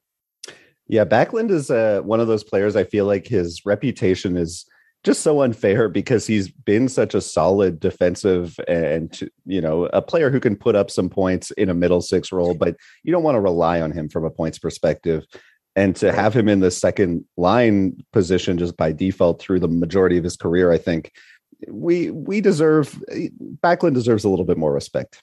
[0.88, 2.76] Yeah, Backlund is uh, one of those players.
[2.76, 4.66] I feel like his reputation is
[5.04, 10.30] just so unfair because he's been such a solid defensive and you know a player
[10.30, 13.36] who can put up some points in a middle six role, but you don't want
[13.36, 15.24] to rely on him from a points perspective.
[15.76, 20.16] And to have him in the second line position just by default through the majority
[20.16, 21.12] of his career, I think
[21.68, 23.00] we we deserve
[23.62, 25.22] Backlund deserves a little bit more respect.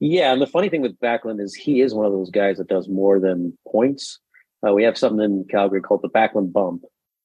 [0.00, 2.68] Yeah, and the funny thing with Backlund is he is one of those guys that
[2.68, 4.18] does more than points.
[4.66, 6.84] Uh, we have something in Calgary called the Backlund bump.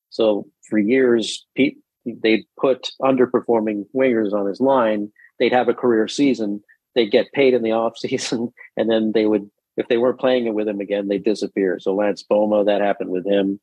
[0.10, 5.12] So for years, they'd put underperforming wingers on his line.
[5.40, 6.62] They'd have a career season.
[6.96, 10.48] They'd get paid in the off season, and then they would, if they weren't playing
[10.48, 11.80] it with him again, they'd disappear.
[11.80, 13.60] So Lance Bouma, that happened with him.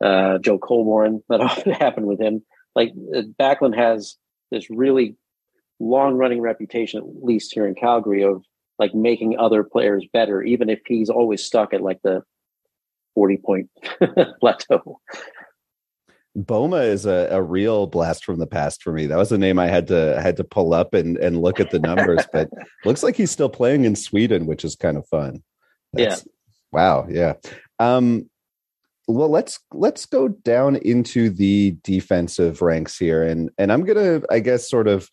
[0.00, 2.42] Uh, Joe Colborne, that often happened with him
[2.78, 4.16] like uh, Backlund has
[4.50, 5.16] this really
[5.80, 8.44] long running reputation, at least here in Calgary, of
[8.78, 12.22] like making other players better, even if he's always stuck at like the
[13.14, 13.70] 40 point
[14.40, 15.00] plateau.
[16.36, 19.06] Bouma is a, a real blast from the past for me.
[19.06, 21.70] That was a name I had to had to pull up and, and look at
[21.70, 22.48] the numbers, but
[22.84, 25.42] looks like he's still playing in Sweden, which is kind of fun.
[25.92, 26.32] That's, yeah.
[26.70, 27.06] Wow.
[27.10, 27.34] Yeah.
[27.80, 28.30] Um,
[29.08, 34.38] well let's let's go down into the defensive ranks here and and i'm gonna i
[34.38, 35.08] guess sort of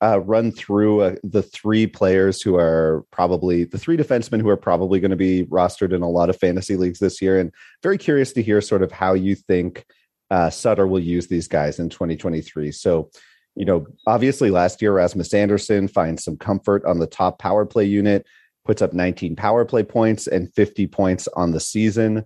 [0.00, 4.56] uh, run through uh, the three players who are probably the three defensemen who are
[4.56, 7.98] probably going to be rostered in a lot of fantasy leagues this year and very
[7.98, 9.84] curious to hear sort of how you think
[10.30, 13.10] uh, sutter will use these guys in 2023 so
[13.56, 17.84] you know obviously last year rasmus Andersson finds some comfort on the top power play
[17.84, 18.26] unit
[18.64, 22.24] puts up 19 power play points and 50 points on the season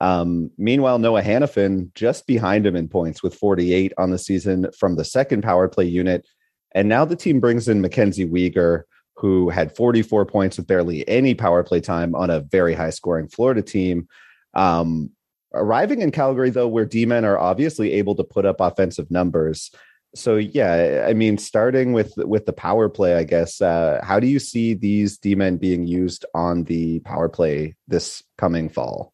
[0.00, 4.96] um, meanwhile, Noah Hanifin just behind him in points with 48 on the season from
[4.96, 6.26] the second power play unit.
[6.74, 8.82] And now the team brings in Mackenzie Weegar,
[9.16, 13.28] who had 44 points with barely any power play time on a very high scoring
[13.28, 14.08] Florida team.
[14.54, 15.10] Um,
[15.52, 19.70] arriving in Calgary, though, where D men are obviously able to put up offensive numbers.
[20.14, 23.60] So yeah, I mean, starting with with the power play, I guess.
[23.60, 28.22] Uh, how do you see these D men being used on the power play this
[28.38, 29.12] coming fall?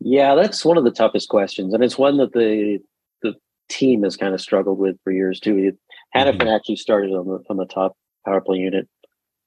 [0.00, 2.80] Yeah, that's one of the toughest questions, and it's one that the
[3.22, 3.34] the
[3.70, 5.72] team has kind of struggled with for years too.
[6.14, 6.48] Hanifin mm-hmm.
[6.48, 8.88] actually started on the on the top power play unit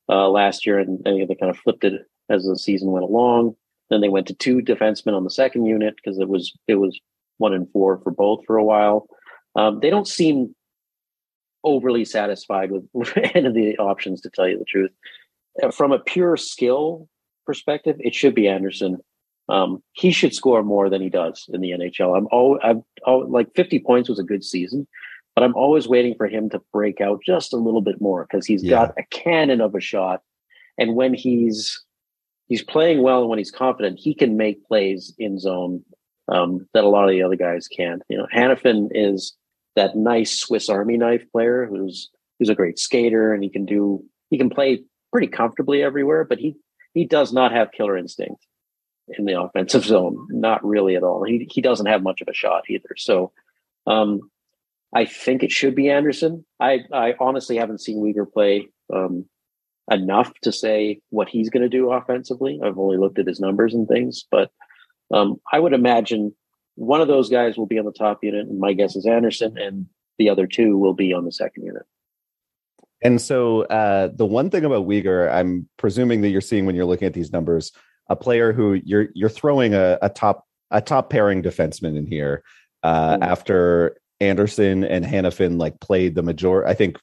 [0.09, 3.55] uh, last year, and they kind of flipped it as the season went along.
[3.89, 6.99] Then they went to two defensemen on the second unit because it was it was
[7.37, 9.07] one and four for both for a while.
[9.55, 10.55] Um, they don't seem
[11.63, 14.91] overly satisfied with, with any of the options, to tell you the truth.
[15.61, 17.07] Uh, from a pure skill
[17.45, 18.97] perspective, it should be Andersson.
[19.49, 22.17] um, he should score more than he does in the NHL.
[22.17, 24.87] I'm all I'm all, like 50 points was a good season,
[25.35, 28.45] but I'm always waiting for him to break out just a little bit more because
[28.45, 28.71] he's yeah.
[28.71, 30.21] got a cannon of a shot,
[30.77, 31.83] and when he's
[32.47, 35.83] he's playing well and when he's confident, he can make plays in zone
[36.27, 38.01] um, that a lot of the other guys can't.
[38.09, 39.35] You know, Hanifin is
[39.75, 44.03] that nice Swiss Army knife player who's who's a great skater and he can do
[44.29, 46.55] he can play pretty comfortably everywhere, but he
[46.93, 48.45] he does not have killer instinct
[49.17, 50.27] in the offensive zone.
[50.29, 51.23] Not really at all.
[51.23, 52.95] He he doesn't have much of a shot either.
[52.97, 53.31] So
[53.87, 54.31] um,
[54.93, 56.45] I think it should be Andersson.
[56.59, 59.25] I I honestly haven't seen Weegar play um,
[59.91, 62.59] enough to say what he's going to do offensively.
[62.63, 64.51] I've only looked at his numbers and things, but
[65.13, 66.33] um, I would imagine
[66.75, 69.57] one of those guys will be on the top unit, and my guess is Andersson,
[69.57, 71.83] and the other two will be on the second unit.
[73.01, 76.85] And so, uh, the one thing about Weegar, I'm presuming that you're seeing when you're
[76.85, 77.71] looking at these numbers,
[78.09, 82.43] a player who you're you're throwing a, a top a top pairing defenseman in here
[82.83, 83.23] uh, mm.
[83.23, 86.65] after Andersson and Hanifin like played the major.
[86.65, 86.97] I think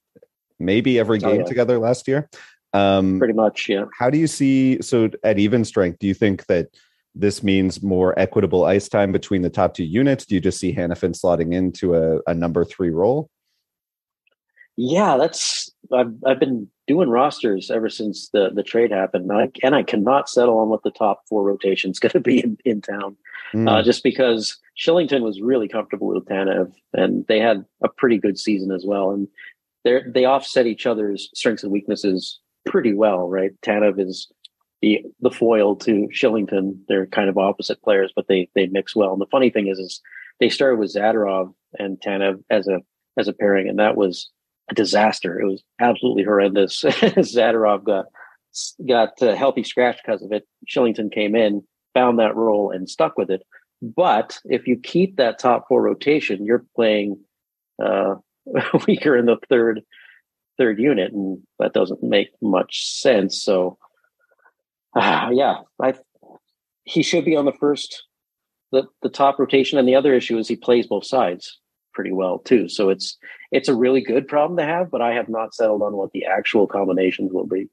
[0.58, 1.44] maybe every oh, game oh, yeah.
[1.44, 2.28] together last year.
[2.72, 3.84] Um, Pretty much, yeah.
[3.98, 4.80] How do you see?
[4.80, 6.68] So at even strength, do you think that
[7.14, 10.24] this means more equitable ice time between the top two units?
[10.24, 13.28] Do you just see Hanifin slotting into a, a number three role?
[14.76, 19.50] Yeah, that's I've I've been doing rosters ever since the the trade happened, and I,
[19.62, 22.56] and I cannot settle on what the top four rotation is going to be in,
[22.64, 23.16] in town,
[23.54, 23.68] mm.
[23.68, 28.38] uh, just because Kylington was really comfortable with Tanev, and they had a pretty good
[28.38, 29.28] season as well, and
[29.84, 33.52] they they offset each other's strengths and weaknesses pretty well, right?
[33.62, 34.30] Tanev is
[34.80, 36.78] the the foil to Kylington.
[36.88, 39.12] They're kind of opposite players, but they they mix well.
[39.12, 40.00] And the funny thing is, is
[40.40, 42.80] they started with Zadorov and Tanev as a
[43.16, 44.30] as a pairing, and that was
[44.70, 45.40] a disaster.
[45.40, 46.82] It was absolutely horrendous.
[46.84, 48.06] Zadorov got
[48.86, 50.46] got a healthy scratch because of it.
[50.68, 51.62] Kylington came in,
[51.94, 53.42] found that role, and stuck with it.
[53.80, 57.18] But if you keep that top four rotation, you're playing
[57.82, 58.14] uh,
[58.86, 59.82] weaker in the third
[60.58, 63.42] third unit, and that doesn't make much sense.
[63.42, 63.78] So,
[64.94, 65.94] uh, yeah, I
[66.84, 68.04] he should be on the first
[68.70, 69.78] the the top rotation.
[69.78, 71.58] And the other issue is he plays both sides
[71.94, 72.68] pretty well too.
[72.68, 73.16] So it's
[73.50, 76.24] it's a really good problem to have, but I have not settled on what the
[76.24, 77.68] actual combinations will be.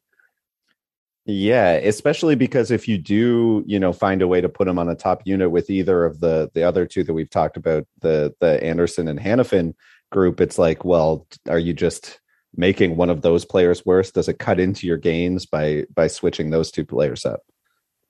[1.31, 4.89] Yeah, especially because if you do, you know, find a way to put him on
[4.89, 8.33] a top unit with either of the the other two that we've talked about, the
[8.39, 9.75] the Andersson and Hanifin
[10.11, 12.19] group, it's like, well, are you just
[12.55, 14.09] making one of those players worse?
[14.09, 17.41] Does it cut into your gains by by switching those two players up?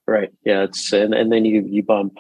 [0.08, 0.30] Right.
[0.46, 0.64] Yeah.
[0.64, 2.20] It's and, and then you you bump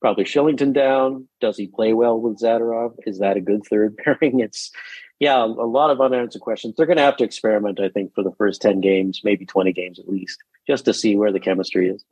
[0.00, 1.26] probably Kylington down.
[1.40, 2.94] Does he play well with Zadorov?
[3.04, 4.38] Is that a good third pairing?
[4.38, 4.70] It's
[5.18, 6.74] yeah, a lot of unanswered questions.
[6.76, 9.72] They're going to have to experiment, I think, for the first ten games, maybe twenty
[9.72, 12.04] games at least, just to see where the chemistry is.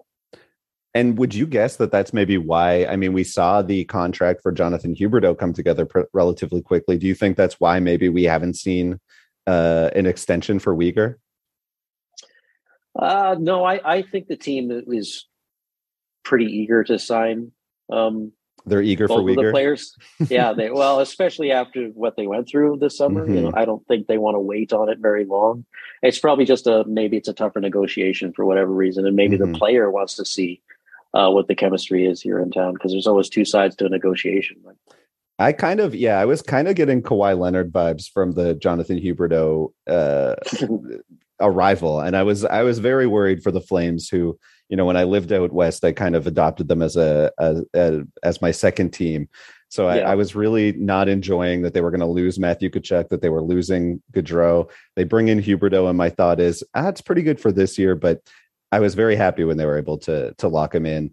[0.94, 2.86] And would you guess that that's maybe why?
[2.86, 6.96] I mean, we saw the contract for Jonathan Huberdeau come together pr- relatively quickly.
[6.98, 9.00] Do you think that's why maybe we haven't seen
[9.46, 11.16] uh, an extension for Weegar?
[12.96, 15.26] Uh, no, I, I think the team is
[16.22, 17.50] pretty eager to sign
[17.92, 18.30] um,
[18.66, 19.46] They're eager for Weegar.
[19.46, 19.96] The players,
[20.28, 23.24] yeah, they well, especially after what they went through this summer.
[23.24, 23.34] Mm-hmm.
[23.34, 25.64] You know, I don't think they want to wait on it very long.
[26.02, 29.52] It's probably just a maybe it's a tougher negotiation for whatever reason, and maybe mm-hmm.
[29.52, 30.62] the player wants to see
[31.12, 33.88] uh, what the chemistry is here in town because there's always two sides to a
[33.88, 34.56] negotiation.
[35.38, 38.98] I kind of, yeah, I was kind of getting Kawhi Leonard vibes from the Jonathan
[38.98, 40.36] Huberdeau uh,
[41.40, 44.96] arrival, and I was I was very worried for the Flames who you know when
[44.96, 47.62] I lived out west, I kind of adopted them as a as,
[48.22, 49.28] as my second team.
[49.68, 50.10] So I, yeah.
[50.10, 53.28] I, was really not enjoying that they were going to lose Matthew Tkachuk, that they
[53.28, 54.70] were losing Gaudreau.
[54.94, 57.96] They bring in Huberdeau, and my thought is, ah, it's pretty good for this year.
[57.96, 58.20] But
[58.70, 61.12] I was very happy when they were able to to lock him in.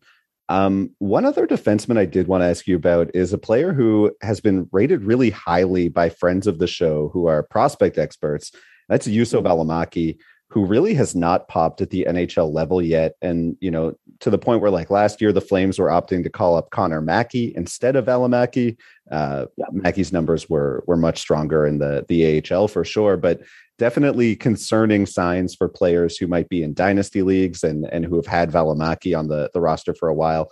[0.50, 4.12] Um, one other defenseman I did want to ask you about is a player who
[4.22, 8.52] has been rated really highly by friends of the show who are prospect experts.
[8.90, 10.18] That's Juuso Valimaki
[10.52, 13.16] who really has not popped at the NHL level yet.
[13.22, 16.30] And, you know, to the point where like last year, the Flames were opting to
[16.30, 18.78] call up Connor Mackey instead of Valimaki.
[19.10, 19.66] Uh, yeah.
[19.72, 23.40] Mackey's numbers were, were much stronger in the, the AHL for sure, but
[23.80, 28.28] definitely concerning signs for players who might be in dynasty leagues and, and who have
[28.28, 30.52] had Valimaki on the, the roster for a while.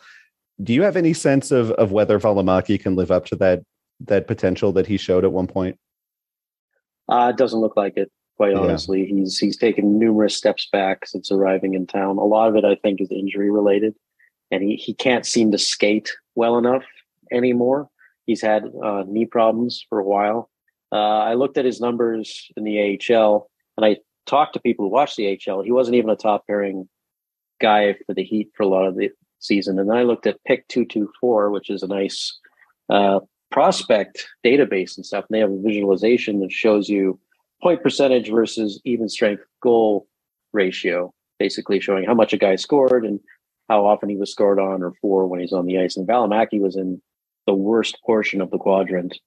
[0.64, 3.64] Do you have any sense of, of whether Valimaki can live up to that,
[4.06, 5.78] that potential that he showed at one point?
[7.10, 8.10] Uh, it doesn't look like it.
[8.40, 9.16] Quite honestly, yeah.
[9.16, 12.18] he's he's taken numerous steps back since arriving in town.
[12.18, 13.96] A lot of it, I think, is injury related,
[14.50, 16.86] and he he can't seem to skate well enough
[17.34, 17.90] anymore.
[18.28, 20.50] He's had uh, knee problems for a while.
[20.90, 24.94] Uh, I looked at his numbers in the AHL, and I talked to people who
[24.94, 25.62] watch the AHL.
[25.62, 26.88] He wasn't even a top pairing
[27.60, 29.78] guy for the Heat for a lot of the season.
[29.78, 32.40] And then I looked at Pick Two Two Four, which is a nice
[32.90, 33.20] uh,
[33.52, 35.26] prospect database and stuff.
[35.28, 37.20] And they have a visualization that shows you
[37.62, 40.08] point percentage versus even strength goal
[40.54, 43.20] ratio, basically showing how much a guy scored and
[43.70, 45.96] how often he was scored on or for when he's on the ice.
[45.96, 47.02] And Valimaki was in
[47.46, 49.18] the worst portion of the quadrant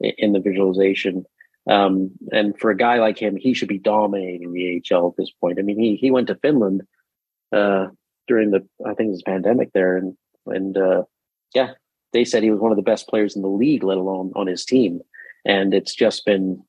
[0.00, 1.24] in the visualization.
[1.68, 5.30] Um, and for a guy like him, he should be dominating the AHL at this
[5.40, 5.58] point.
[5.58, 6.82] I mean, he he went to Finland
[7.52, 7.86] uh,
[8.26, 11.02] during the I think it was pandemic there, and and uh,
[11.54, 11.72] yeah,
[12.12, 14.48] they said he was one of the best players in the league, let alone on
[14.48, 15.00] his team.
[15.44, 16.62] And it's just been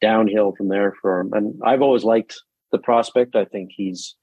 [0.00, 1.32] downhill from there for him.
[1.32, 2.40] And I've always liked
[2.72, 3.36] the prospect.
[3.36, 4.16] I think he's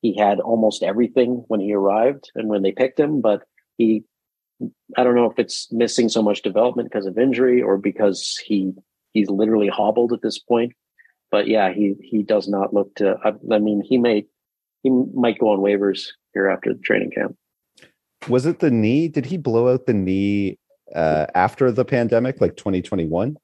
[0.00, 3.42] he had almost everything when he arrived and when they picked him, but
[3.78, 4.04] he
[4.96, 8.72] I don't know if it's missing so much development because of injury or because he
[9.12, 10.72] he's literally hobbled at this point.
[11.30, 13.16] But yeah, he he does not look to.
[13.24, 14.26] I, I mean, he may
[14.82, 17.36] he might go on waivers here after the training camp.
[18.28, 19.08] Was it the knee?
[19.08, 20.58] Did he blow out the knee
[20.94, 23.36] uh, after the pandemic, like 2021?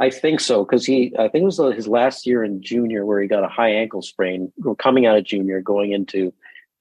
[0.00, 3.20] I think so because he, I think it was his last year in junior where
[3.20, 6.32] he got a high ankle sprain coming out of junior, going into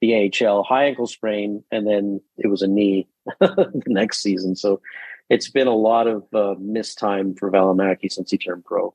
[0.02, 3.08] the AHL, high ankle sprain, and then it was a knee
[3.40, 4.56] the next season.
[4.56, 4.82] So
[5.30, 8.94] it's been a lot of uh, missed time for Valimaki since he turned pro.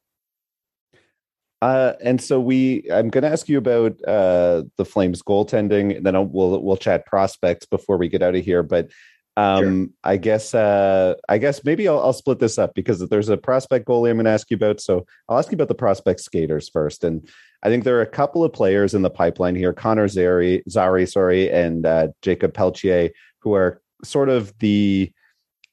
[1.62, 6.04] Uh, and so we, I'm going to ask you about uh, the Flames goaltending, and
[6.04, 8.62] then I'll, we'll we'll chat prospects before we get out of here.
[8.62, 8.90] But
[9.36, 9.86] um, sure.
[10.04, 13.86] I guess uh, I guess maybe I'll, I'll, split this up because there's a prospect
[13.86, 14.80] goalie I'm going to ask you about.
[14.80, 17.28] So I'll ask you about the prospect skaters first, and
[17.62, 21.06] I think there are a couple of players in the pipeline here: Connor Zary, Zary,
[21.06, 23.10] sorry, and uh, Jakob Pelletier,
[23.40, 25.12] who are sort of the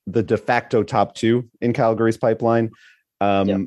[0.08, 2.70] the de facto top two in Calgary's pipeline.
[3.22, 3.62] Um, yep.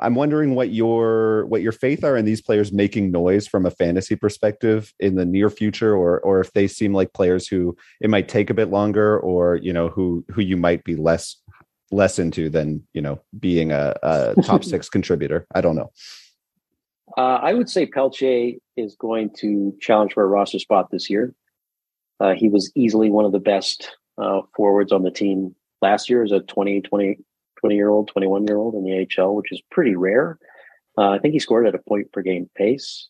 [0.00, 3.70] I'm wondering what your what your faith are in these players making noise from a
[3.70, 8.08] fantasy perspective in the near future, or or if they seem like players who it
[8.08, 11.36] might take a bit longer, or you know who who you might be less
[11.90, 15.46] less into than you know being a, a top six contributor.
[15.54, 15.92] I don't know.
[17.16, 21.34] Uh, I would say Pelletier is going to challenge for a roster spot this year.
[22.18, 26.22] Uh, he was easily one of the best uh, forwards on the team last year
[26.22, 27.18] as a 20, 20,
[27.66, 30.38] 20 year old, 21 year old in the AHL, which is pretty rare.
[30.96, 33.08] Uh, I think he scored at a point per game pace.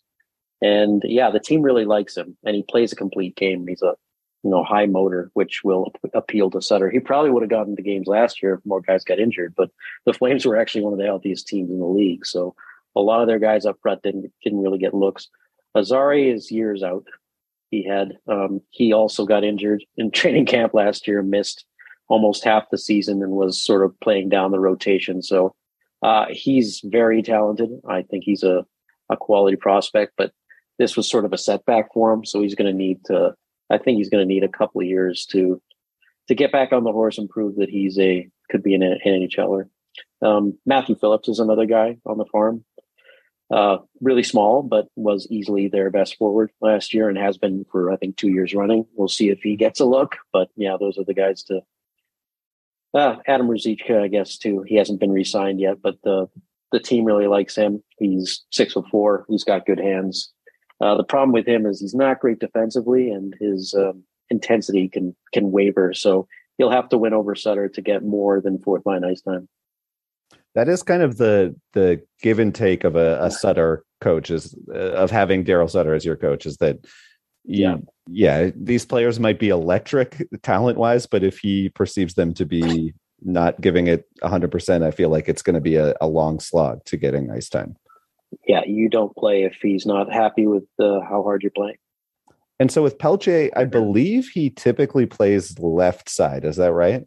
[0.63, 3.67] And yeah, the team really likes him and he plays a complete game.
[3.67, 3.95] He's a,
[4.43, 6.89] you know, high motor, which will appeal to Sutter.
[6.89, 9.71] He probably would have gotten the games last year if more guys got injured, but
[10.07, 12.25] the Flames were actually one of the healthiest teams in the league.
[12.25, 12.55] So
[12.95, 15.29] a lot of their guys up front didn't, didn't really get looks.
[15.83, 17.05] Zary is years out.
[17.71, 21.67] He had, um, he also got injured in training camp last year, missed
[22.09, 25.23] almost half the season and was sort of playing down the rotation.
[25.23, 25.55] So
[26.03, 27.71] uh, he's very talented.
[27.89, 28.65] I think he's a,
[29.11, 30.33] a quality prospect, but
[30.79, 32.25] this was sort of a setback for him.
[32.25, 33.35] So he's going to need to,
[33.71, 35.61] I think he's going to need a couple of years to,
[36.29, 38.99] to get back on the horse and prove that he's a, could be an, an
[39.05, 39.69] NHLer.
[40.23, 42.65] Um, Matthew Phillips is another guy on the farm.
[43.49, 47.93] Uh, really small, but was easily their best forward last year and has been for,
[47.93, 48.85] I think, two years running.
[48.95, 51.61] We'll see if he gets a look, but yeah, those are the guys to,
[52.97, 54.65] uh, Adam Ruzicka, I guess too.
[54.67, 56.29] He hasn't been re-signed yet, but the
[56.73, 57.83] the team really likes him.
[57.99, 59.25] He's six foot four.
[59.29, 60.33] He's got good hands.
[60.81, 65.15] Uh, the problem with him is he's not great defensively, and his um, intensity can
[65.33, 65.95] can waver.
[65.95, 66.27] So
[66.59, 69.49] he'll have to win over Sutter to get more than fourth line ice time.
[70.55, 74.55] That is kind of the the give and take of a, a Sutter coach is
[74.75, 76.79] uh, of having Daryl Sutter as your coach is that
[77.47, 77.77] yeah.
[78.09, 78.51] Yeah.
[78.55, 82.93] These players might be electric talent wise but if he perceives them to be
[83.23, 86.85] not giving it 100% i feel like it's going to be a, a, long slog
[86.85, 87.77] to getting ice time.
[88.47, 91.77] Yeah you don't play if he's not happy with uh, how hard you're playing.
[92.59, 97.07] And so with Pelletier, i believe he typically plays left side is that right?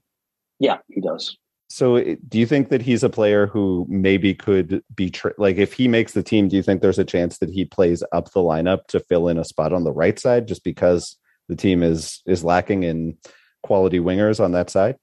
[0.60, 1.38] Yeah he does
[1.72, 5.72] so, do you think that he's a player who maybe could be tra- like if
[5.72, 6.48] he makes the team?
[6.48, 9.38] Do you think there's a chance that he plays up the lineup to fill in
[9.38, 11.16] a spot on the right side, just because
[11.48, 13.18] the team is is lacking in
[13.62, 14.96] quality wingers on that side?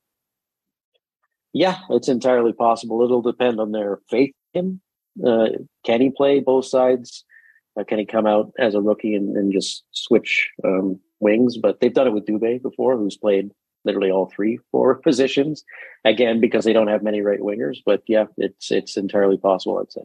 [1.53, 3.01] Yeah, it's entirely possible.
[3.03, 4.81] It'll depend on their faith in
[5.21, 5.25] him.
[5.25, 5.49] Uh,
[5.85, 7.25] can he play both sides?
[7.79, 11.59] Uh, can he come out as a rookie and, and just switch um, wings?
[11.59, 13.53] But they've done it with Dubé before, who's played
[13.87, 15.64] literally all three four positions.
[16.05, 19.93] Again because they don't have many right wingers but yeah it's it's entirely possible i'd
[19.93, 20.03] say.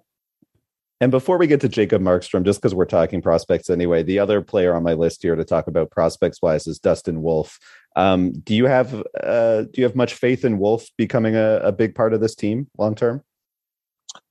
[0.99, 4.41] And before we get to jacob markstrom just because we're talking prospects anyway the other
[4.41, 7.59] player on my list here to talk about prospects wise is dustin wolf.
[7.95, 11.71] Um, do you have uh, do you have much faith in wolf becoming a, a
[11.71, 13.21] big part of this team long term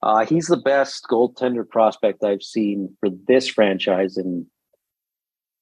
[0.03, 4.47] uh, he's the best goaltender prospect i've seen for this franchise in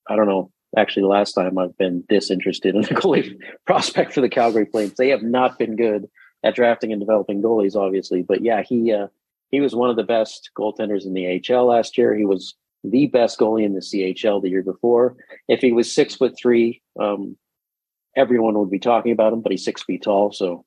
[0.08, 4.28] i don't know actually last time I've been disinterested in the goalie prospect for the
[4.28, 4.94] Calgary Flames.
[4.94, 6.08] They have not been good
[6.44, 8.22] at drafting and developing goalies, obviously.
[8.22, 9.08] But yeah, he uh,
[9.50, 12.14] he was one of the best goaltenders in the AHL last year.
[12.14, 12.54] He was
[12.84, 15.16] the best goalie in the CHL the year before.
[15.48, 17.36] If he was six foot three, um,
[18.16, 19.40] everyone would be talking about him.
[19.40, 20.64] But he's six feet tall, so.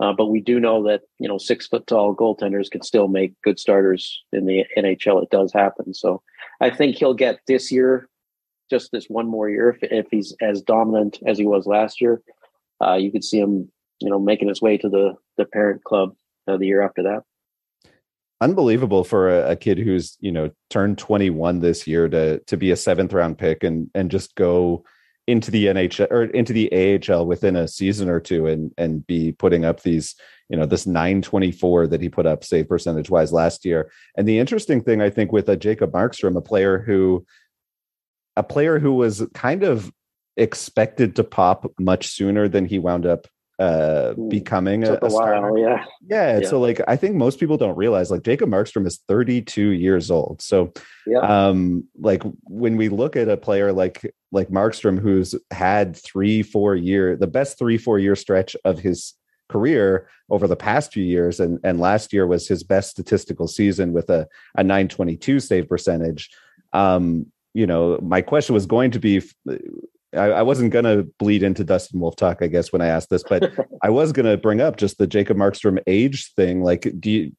[0.00, 3.32] Uh, but we do know that you know six foot tall goaltenders can still make
[3.42, 5.22] good starters in the NHL.
[5.22, 5.94] It does happen.
[5.94, 6.20] So
[6.60, 8.08] I think he'll get this year
[8.74, 12.20] just this one more year, if, if he's as dominant as he was last year,
[12.84, 13.70] uh, you could see him,
[14.00, 16.14] you know, making his way to the the parent club
[16.48, 17.22] uh, the year after that.
[18.40, 22.72] Unbelievable for a, a, kid who's you know turned 21 this year to to be
[22.72, 24.84] a seventh round pick and and just go
[25.26, 26.68] into the NHL or into the
[27.08, 30.16] AHL within a season or two and and be putting up these
[30.48, 33.90] you know this 924 that he put up save percentage wise last year.
[34.16, 37.24] And the interesting thing I think with a Jacob Markstrom, a player who
[38.36, 39.92] a player who was kind of
[40.36, 43.26] expected to pop much sooner than he wound up
[43.60, 45.84] uh becoming a, a, while, yeah.
[46.04, 46.40] yeah.
[46.40, 50.10] yeah so like i think most people don't realize like jacob markstrom is 32 years
[50.10, 50.72] old so
[51.06, 51.20] yeah.
[51.20, 56.74] um like when we look at a player like like markstrom who's had three four
[56.74, 59.14] year the best three four year stretch of his
[59.48, 61.40] career over the past few years.
[61.40, 64.26] And, and last year was his best statistical season with a,
[64.56, 66.30] a 922 save percentage.
[66.72, 69.22] Um, you know, my question was going to be
[70.14, 73.10] I, I wasn't going to bleed into Dustin Wolf talk, I guess, when I asked
[73.10, 73.52] this, but
[73.82, 76.62] I was going to bring up just the Jacob Markstrom age thing.
[76.62, 77.32] Like, do you,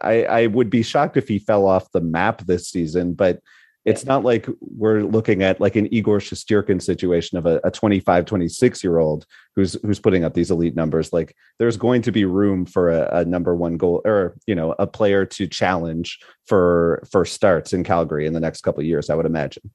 [0.00, 3.40] I, I would be shocked if he fell off the map this season, but
[3.84, 8.24] it's not like we're looking at like an Igor Shesterkin situation of a, a 25,
[8.24, 9.26] 26 year old
[9.56, 11.12] who's who's putting up these elite numbers.
[11.12, 14.74] Like there's going to be room for a, a, number one goal or you know
[14.78, 19.10] a player to challenge for for starts in Calgary in the next couple of years.
[19.10, 19.70] I would imagine.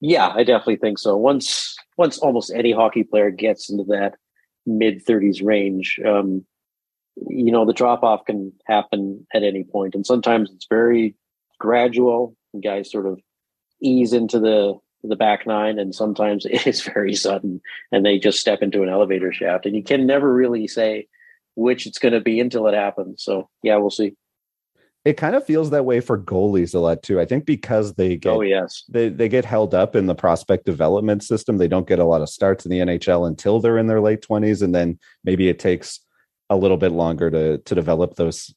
[0.00, 1.16] Yeah, I definitely think so.
[1.16, 4.14] Once once almost any hockey player gets into that
[4.66, 6.44] mid 30s range, um,
[7.28, 11.16] you know the drop off can happen at any point, and sometimes it's very
[11.58, 12.34] gradual.
[12.62, 13.20] Guys sort of
[13.82, 17.60] ease into the the back nine, and sometimes it's very sudden,
[17.92, 21.08] and they just step into an elevator shaft, and you can never really say
[21.56, 23.22] which it's going to be until it happens.
[23.22, 24.16] So yeah, we'll see.
[25.04, 27.20] It kind of feels that way for goalies a lot too.
[27.20, 30.64] I think because they get oh yes they they get held up in the prospect
[30.64, 31.58] development system.
[31.58, 34.22] They don't get a lot of starts in the NHL until they're in their late
[34.22, 36.00] twenties, and then maybe it takes
[36.54, 38.54] a little bit longer to to develop those.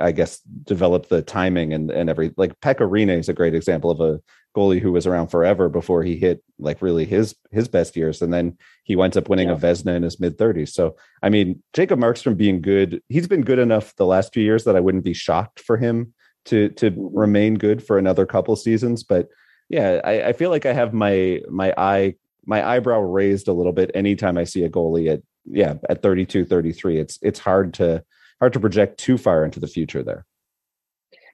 [0.00, 4.00] I guess develop the timing and and every like Pekka is a great example of
[4.00, 4.20] a
[4.56, 8.32] goalie who was around forever before he hit like really his his best years and
[8.32, 9.54] then he winds up winning yeah.
[9.54, 10.70] a Vezina in his mid 30s.
[10.70, 14.64] So I mean Jacob Markstrom being good, he's been good enough the last few years
[14.64, 16.14] that I wouldn't be shocked for him
[16.46, 17.16] to to mm-hmm.
[17.16, 19.02] remain good for another couple seasons.
[19.02, 19.28] But
[19.68, 22.14] yeah, I, I feel like I have my my eye
[22.46, 26.44] my eyebrow raised a little bit anytime I see a goalie at yeah at 32
[26.44, 28.02] 33 it's it's hard to
[28.40, 30.24] hard to project too far into the future there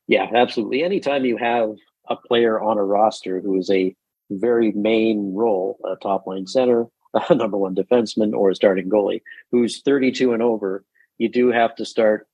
[0.06, 1.70] yeah absolutely anytime you have
[2.08, 3.94] a player on a roster who is a
[4.30, 6.86] very main role, a top line center,
[7.28, 10.84] a number one defenseman, or a starting goalie who's 32 and over,
[11.18, 12.26] you do have to start,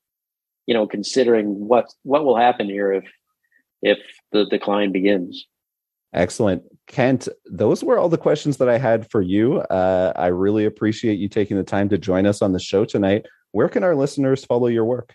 [0.66, 3.04] you know, considering what what will happen here if
[3.82, 3.98] if
[4.32, 5.46] the decline begins.
[6.12, 6.62] Excellent.
[6.90, 9.60] Kent, those were all the questions that I had for you.
[9.60, 13.26] Uh, I really appreciate you taking the time to join us on the show tonight.
[13.52, 15.14] Where can our listeners follow your work?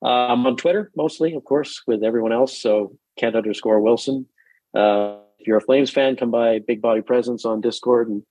[0.00, 2.56] Uh, I'm on Twitter mostly, of course, with everyone else.
[2.56, 4.26] So Kent underscore Wilson.
[4.72, 8.22] Uh, if you're a Flames fan, come by Big Body Presence on Discord and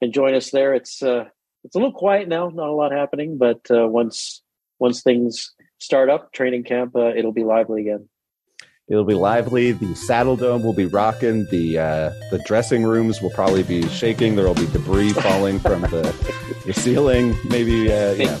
[0.00, 0.72] and join us there.
[0.72, 1.24] It's uh,
[1.64, 4.42] it's a little quiet now, not a lot happening, but uh, once
[4.78, 8.08] once things start up, training camp, uh, it'll be lively again.
[8.88, 9.72] It'll be lively.
[9.72, 11.46] The Saddledome will be rocking.
[11.46, 14.36] The uh, the dressing rooms will probably be shaking.
[14.36, 16.14] There will be debris falling from the,
[16.64, 17.36] the ceiling.
[17.48, 18.38] Maybe uh, yeah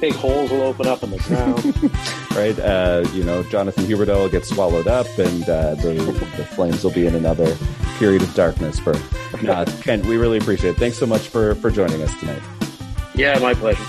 [0.00, 1.64] big holes will open up in the ground.
[2.36, 2.58] right?
[2.58, 5.94] Uh, you know, Jonathan Huberdeau will get swallowed up, and uh, the
[6.36, 7.56] the flames will be in another
[7.98, 8.78] period of darkness.
[8.78, 8.94] For
[9.48, 10.78] uh, Kent, we really appreciate it.
[10.78, 12.42] Thanks so much for for joining us tonight.
[13.14, 13.84] Yeah, my pleasure.